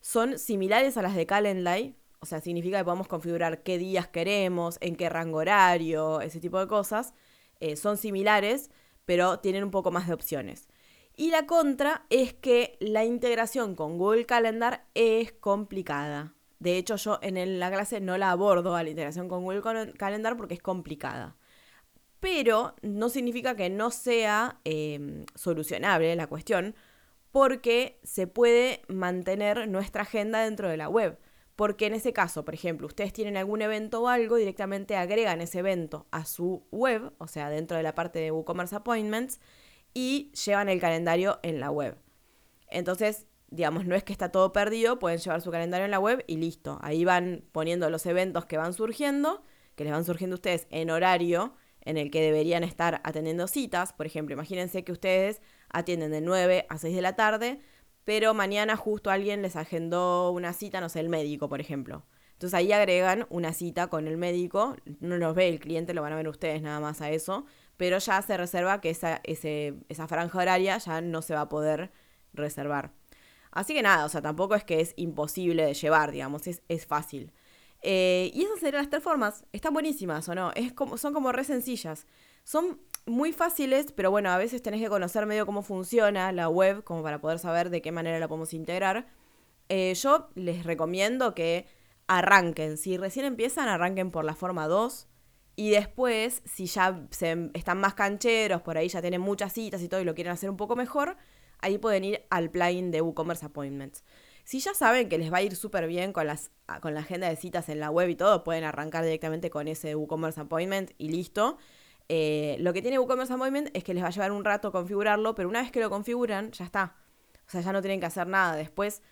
son 0.00 0.38
similares 0.38 0.96
a 0.96 1.02
las 1.02 1.14
de 1.14 1.26
Calendly. 1.26 1.94
O 2.20 2.26
sea, 2.26 2.40
significa 2.40 2.78
que 2.78 2.84
podemos 2.84 3.08
configurar 3.08 3.62
qué 3.62 3.78
días 3.78 4.08
queremos, 4.08 4.78
en 4.80 4.96
qué 4.96 5.08
rango 5.08 5.38
horario, 5.38 6.20
ese 6.22 6.40
tipo 6.40 6.58
de 6.58 6.66
cosas. 6.66 7.14
Eh, 7.60 7.76
son 7.76 7.98
similares, 7.98 8.70
pero 9.04 9.40
tienen 9.40 9.64
un 9.64 9.70
poco 9.70 9.90
más 9.90 10.08
de 10.08 10.14
opciones. 10.14 10.68
Y 11.14 11.30
la 11.30 11.46
contra 11.46 12.06
es 12.10 12.32
que 12.32 12.76
la 12.80 13.04
integración 13.04 13.74
con 13.74 13.98
Google 13.98 14.24
Calendar 14.24 14.86
es 14.94 15.32
complicada. 15.32 16.34
De 16.58 16.76
hecho, 16.76 16.96
yo 16.96 17.18
en 17.22 17.58
la 17.60 17.70
clase 17.70 18.00
no 18.00 18.18
la 18.18 18.30
abordo 18.30 18.74
a 18.74 18.82
la 18.82 18.90
integración 18.90 19.28
con 19.28 19.44
Google 19.44 19.92
Calendar 19.96 20.36
porque 20.36 20.54
es 20.54 20.62
complicada. 20.62 21.36
Pero 22.20 22.74
no 22.82 23.08
significa 23.08 23.54
que 23.54 23.70
no 23.70 23.90
sea 23.90 24.60
em, 24.64 25.24
solucionable 25.36 26.14
la 26.16 26.26
cuestión, 26.26 26.74
porque 27.30 28.00
se 28.02 28.26
puede 28.26 28.82
mantener 28.88 29.68
nuestra 29.68 30.02
agenda 30.02 30.42
dentro 30.42 30.68
de 30.68 30.76
la 30.76 30.88
web. 30.88 31.18
Porque 31.54 31.86
en 31.86 31.94
ese 31.94 32.12
caso, 32.12 32.44
por 32.44 32.54
ejemplo, 32.54 32.86
ustedes 32.86 33.12
tienen 33.12 33.36
algún 33.36 33.62
evento 33.62 34.02
o 34.02 34.08
algo, 34.08 34.36
directamente 34.36 34.96
agregan 34.96 35.40
ese 35.40 35.60
evento 35.60 36.06
a 36.10 36.24
su 36.24 36.66
web, 36.72 37.12
o 37.18 37.28
sea, 37.28 37.50
dentro 37.50 37.76
de 37.76 37.82
la 37.84 37.94
parte 37.94 38.18
de 38.18 38.32
WooCommerce 38.32 38.76
Appointments, 38.76 39.40
y 39.94 40.32
llevan 40.32 40.68
el 40.68 40.80
calendario 40.80 41.38
en 41.42 41.60
la 41.60 41.70
web. 41.70 41.98
Entonces, 42.68 43.26
digamos, 43.50 43.86
no 43.86 43.94
es 43.94 44.04
que 44.04 44.12
está 44.12 44.30
todo 44.30 44.52
perdido, 44.52 44.98
pueden 44.98 45.18
llevar 45.18 45.40
su 45.40 45.50
calendario 45.50 45.84
en 45.84 45.90
la 45.90 45.98
web 45.98 46.24
y 46.26 46.36
listo. 46.36 46.78
Ahí 46.82 47.04
van 47.04 47.44
poniendo 47.52 47.88
los 47.90 48.06
eventos 48.06 48.46
que 48.46 48.56
van 48.56 48.72
surgiendo, 48.72 49.42
que 49.74 49.84
les 49.84 49.92
van 49.92 50.04
surgiendo 50.04 50.34
a 50.34 50.38
ustedes 50.38 50.66
en 50.70 50.90
horario 50.90 51.54
en 51.80 51.96
el 51.96 52.10
que 52.10 52.20
deberían 52.20 52.64
estar 52.64 53.00
atendiendo 53.04 53.46
citas. 53.46 53.92
Por 53.92 54.06
ejemplo, 54.06 54.34
imagínense 54.34 54.84
que 54.84 54.92
ustedes 54.92 55.40
atienden 55.70 56.10
de 56.10 56.20
9 56.20 56.66
a 56.68 56.78
6 56.78 56.94
de 56.94 57.02
la 57.02 57.16
tarde, 57.16 57.60
pero 58.04 58.34
mañana 58.34 58.76
justo 58.76 59.10
alguien 59.10 59.42
les 59.42 59.56
agendó 59.56 60.30
una 60.30 60.52
cita, 60.52 60.80
no 60.80 60.88
sé, 60.88 61.00
el 61.00 61.08
médico, 61.08 61.48
por 61.48 61.60
ejemplo. 61.60 62.04
Entonces 62.32 62.54
ahí 62.54 62.72
agregan 62.72 63.26
una 63.30 63.52
cita 63.52 63.88
con 63.88 64.06
el 64.06 64.16
médico, 64.16 64.76
no 65.00 65.16
los 65.16 65.34
ve 65.34 65.48
el 65.48 65.58
cliente, 65.58 65.92
lo 65.92 66.02
van 66.02 66.12
a 66.12 66.16
ver 66.16 66.28
ustedes 66.28 66.62
nada 66.62 66.78
más 66.78 67.00
a 67.00 67.10
eso, 67.10 67.46
pero 67.76 67.98
ya 67.98 68.22
se 68.22 68.36
reserva 68.36 68.80
que 68.80 68.90
esa, 68.90 69.20
esa 69.24 70.08
franja 70.08 70.38
horaria 70.38 70.78
ya 70.78 71.00
no 71.00 71.20
se 71.20 71.34
va 71.34 71.42
a 71.42 71.48
poder 71.48 71.90
reservar. 72.32 72.92
Así 73.50 73.74
que 73.74 73.82
nada, 73.82 74.04
o 74.04 74.08
sea, 74.08 74.22
tampoco 74.22 74.54
es 74.54 74.64
que 74.64 74.80
es 74.80 74.94
imposible 74.96 75.64
de 75.64 75.74
llevar, 75.74 76.12
digamos, 76.12 76.42
es, 76.46 76.86
fácil. 76.86 77.32
Eh, 77.82 78.30
y 78.34 78.42
esas 78.42 78.60
serían 78.60 78.82
las 78.82 78.90
tres 78.90 79.02
formas. 79.02 79.44
Están 79.52 79.72
buenísimas, 79.72 80.28
¿o 80.28 80.34
no? 80.34 80.52
Es 80.54 80.72
como, 80.72 80.96
son 80.98 81.14
como 81.14 81.32
re 81.32 81.44
sencillas. 81.44 82.06
Son 82.44 82.80
muy 83.06 83.32
fáciles, 83.32 83.92
pero 83.92 84.10
bueno, 84.10 84.30
a 84.30 84.38
veces 84.38 84.62
tenés 84.62 84.80
que 84.80 84.88
conocer 84.88 85.26
medio 85.26 85.46
cómo 85.46 85.62
funciona 85.62 86.32
la 86.32 86.48
web, 86.48 86.84
como 86.84 87.02
para 87.02 87.20
poder 87.20 87.38
saber 87.38 87.70
de 87.70 87.82
qué 87.82 87.92
manera 87.92 88.18
la 88.18 88.28
podemos 88.28 88.52
integrar. 88.54 89.06
Eh, 89.68 89.94
yo 89.94 90.30
les 90.34 90.64
recomiendo 90.64 91.34
que 91.34 91.66
arranquen. 92.06 92.76
Si 92.78 92.96
recién 92.96 93.26
empiezan, 93.26 93.68
arranquen 93.68 94.10
por 94.10 94.24
la 94.24 94.34
forma 94.34 94.66
2. 94.66 95.08
Y 95.56 95.70
después, 95.70 96.42
si 96.44 96.66
ya 96.66 97.06
se, 97.10 97.50
están 97.54 97.80
más 97.80 97.94
cancheros, 97.94 98.62
por 98.62 98.78
ahí 98.78 98.88
ya 98.88 99.00
tienen 99.00 99.20
muchas 99.20 99.52
citas 99.52 99.82
y 99.82 99.88
todo 99.88 100.00
y 100.00 100.04
lo 100.04 100.14
quieren 100.14 100.32
hacer 100.32 100.48
un 100.50 100.56
poco 100.56 100.76
mejor, 100.76 101.16
ahí 101.60 101.78
pueden 101.78 102.04
ir 102.04 102.22
al 102.30 102.50
plugin 102.50 102.90
de 102.90 103.00
WooCommerce 103.00 103.46
Appointments. 103.46 104.04
Si 104.44 104.60
ya 104.60 104.72
saben 104.72 105.08
que 105.08 105.18
les 105.18 105.32
va 105.32 105.38
a 105.38 105.42
ir 105.42 105.54
súper 105.56 105.86
bien 105.86 106.12
con, 106.12 106.26
las, 106.26 106.50
con 106.80 106.94
la 106.94 107.00
agenda 107.00 107.28
de 107.28 107.36
citas 107.36 107.68
en 107.68 107.80
la 107.80 107.90
web 107.90 108.08
y 108.08 108.14
todo, 108.14 108.44
pueden 108.44 108.64
arrancar 108.64 109.04
directamente 109.04 109.50
con 109.50 109.68
ese 109.68 109.94
WooCommerce 109.94 110.40
Appointment 110.40 110.92
y 110.96 111.10
listo. 111.10 111.58
Eh, 112.08 112.56
lo 112.60 112.72
que 112.72 112.80
tiene 112.80 112.98
WooCommerce 112.98 113.34
Appointment 113.34 113.68
es 113.74 113.84
que 113.84 113.92
les 113.92 114.02
va 114.02 114.08
a 114.08 114.10
llevar 114.10 114.32
un 114.32 114.44
rato 114.44 114.72
configurarlo, 114.72 115.34
pero 115.34 115.48
una 115.48 115.60
vez 115.60 115.70
que 115.70 115.80
lo 115.80 115.90
configuran, 115.90 116.50
ya 116.52 116.64
está. 116.64 116.96
O 117.46 117.50
sea, 117.50 117.60
ya 117.60 117.72
no 117.72 117.82
tienen 117.82 118.00
que 118.00 118.06
hacer 118.06 118.26
nada. 118.26 118.56
Después 118.56 119.02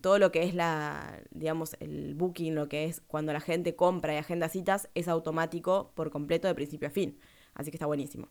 todo 0.00 0.18
lo 0.18 0.32
que 0.32 0.42
es 0.42 0.54
la, 0.54 1.20
digamos, 1.30 1.76
el 1.80 2.14
booking, 2.14 2.54
lo 2.54 2.68
que 2.68 2.84
es 2.84 3.00
cuando 3.06 3.32
la 3.32 3.40
gente 3.40 3.76
compra 3.76 4.14
y 4.14 4.16
agenda 4.16 4.48
citas, 4.48 4.88
es 4.94 5.08
automático 5.08 5.92
por 5.94 6.10
completo 6.10 6.48
de 6.48 6.54
principio 6.54 6.88
a 6.88 6.90
fin. 6.90 7.18
Así 7.54 7.70
que 7.70 7.76
está 7.76 7.86
buenísimo. 7.86 8.28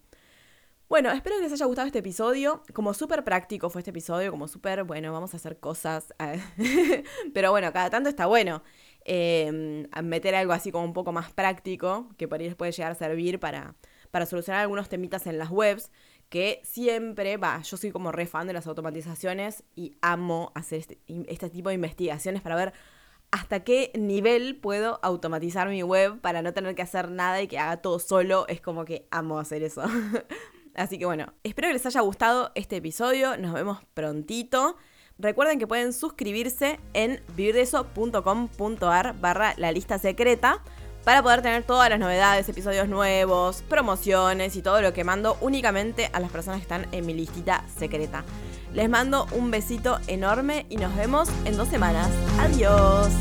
Bueno, 0.89 1.11
espero 1.11 1.35
que 1.35 1.43
les 1.43 1.51
haya 1.53 1.67
gustado 1.67 1.85
este 1.85 1.99
episodio. 1.99 2.63
Como 2.73 2.95
súper 2.95 3.23
práctico 3.23 3.69
fue 3.69 3.81
este 3.81 3.91
episodio, 3.91 4.31
como 4.31 4.47
súper, 4.47 4.83
bueno, 4.83 5.13
vamos 5.13 5.35
a 5.35 5.37
hacer 5.37 5.59
cosas. 5.59 6.15
Pero 7.33 7.51
bueno, 7.51 7.71
cada 7.71 7.91
tanto 7.91 8.09
está 8.09 8.25
bueno 8.25 8.63
eh, 9.05 9.87
meter 10.03 10.33
algo 10.33 10.51
así 10.51 10.71
como 10.71 10.85
un 10.85 10.93
poco 10.93 11.11
más 11.11 11.31
práctico, 11.31 12.09
que 12.17 12.27
por 12.27 12.39
ahí 12.39 12.47
les 12.47 12.55
puede 12.55 12.71
llegar 12.71 12.91
a 12.91 12.95
servir 12.95 13.39
para, 13.39 13.75
para 14.09 14.25
solucionar 14.25 14.61
algunos 14.61 14.89
temitas 14.89 15.27
en 15.27 15.37
las 15.37 15.51
webs 15.51 15.91
que 16.29 16.59
siempre, 16.63 17.37
va, 17.37 17.61
yo 17.61 17.77
soy 17.77 17.91
como 17.91 18.11
re 18.11 18.25
fan 18.25 18.47
de 18.47 18.53
las 18.53 18.65
automatizaciones 18.65 19.63
y 19.75 19.95
amo 20.01 20.51
hacer 20.55 20.79
este, 20.79 20.99
este, 21.07 21.51
tipo 21.51 21.69
de 21.69 21.75
investigaciones 21.75 22.41
para 22.41 22.55
ver 22.55 22.73
hasta 23.29 23.63
qué 23.63 23.91
nivel 23.95 24.57
puedo 24.57 24.99
automatizar 25.03 25.69
mi 25.69 25.83
web 25.83 26.19
para 26.19 26.41
no 26.41 26.51
tener 26.51 26.73
que 26.73 26.81
hacer 26.81 27.11
nada 27.11 27.43
y 27.43 27.47
que 27.47 27.59
haga 27.59 27.77
todo 27.77 27.99
solo. 27.99 28.47
Es 28.47 28.59
como 28.59 28.85
que 28.85 29.07
amo 29.11 29.37
hacer 29.37 29.61
eso. 29.61 29.83
Así 30.79 30.97
que 30.97 31.05
bueno, 31.05 31.33
espero 31.43 31.67
que 31.67 31.73
les 31.73 31.85
haya 31.85 31.99
gustado 31.99 32.51
este 32.55 32.77
episodio. 32.77 33.37
Nos 33.37 33.53
vemos 33.53 33.79
prontito. 33.93 34.77
Recuerden 35.17 35.59
que 35.59 35.67
pueden 35.67 35.91
suscribirse 35.91 36.79
en 36.93 37.21
vivirdeso.com.ar 37.35 39.19
barra 39.19 39.53
la 39.57 39.73
lista 39.73 39.99
secreta 39.99 40.63
para 41.03 41.21
poder 41.21 41.41
tener 41.41 41.63
todas 41.63 41.89
las 41.89 41.99
novedades, 41.99 42.47
episodios 42.47 42.87
nuevos, 42.87 43.61
promociones 43.63 44.55
y 44.55 44.61
todo 44.61 44.81
lo 44.81 44.93
que 44.93 45.03
mando 45.03 45.37
únicamente 45.41 46.09
a 46.13 46.21
las 46.21 46.31
personas 46.31 46.59
que 46.59 46.63
están 46.63 46.87
en 46.93 47.05
mi 47.05 47.13
listita 47.13 47.65
secreta. 47.77 48.23
Les 48.73 48.89
mando 48.89 49.27
un 49.33 49.51
besito 49.51 49.99
enorme 50.07 50.65
y 50.69 50.77
nos 50.77 50.95
vemos 50.95 51.27
en 51.43 51.57
dos 51.57 51.67
semanas. 51.67 52.09
Adiós. 52.39 53.11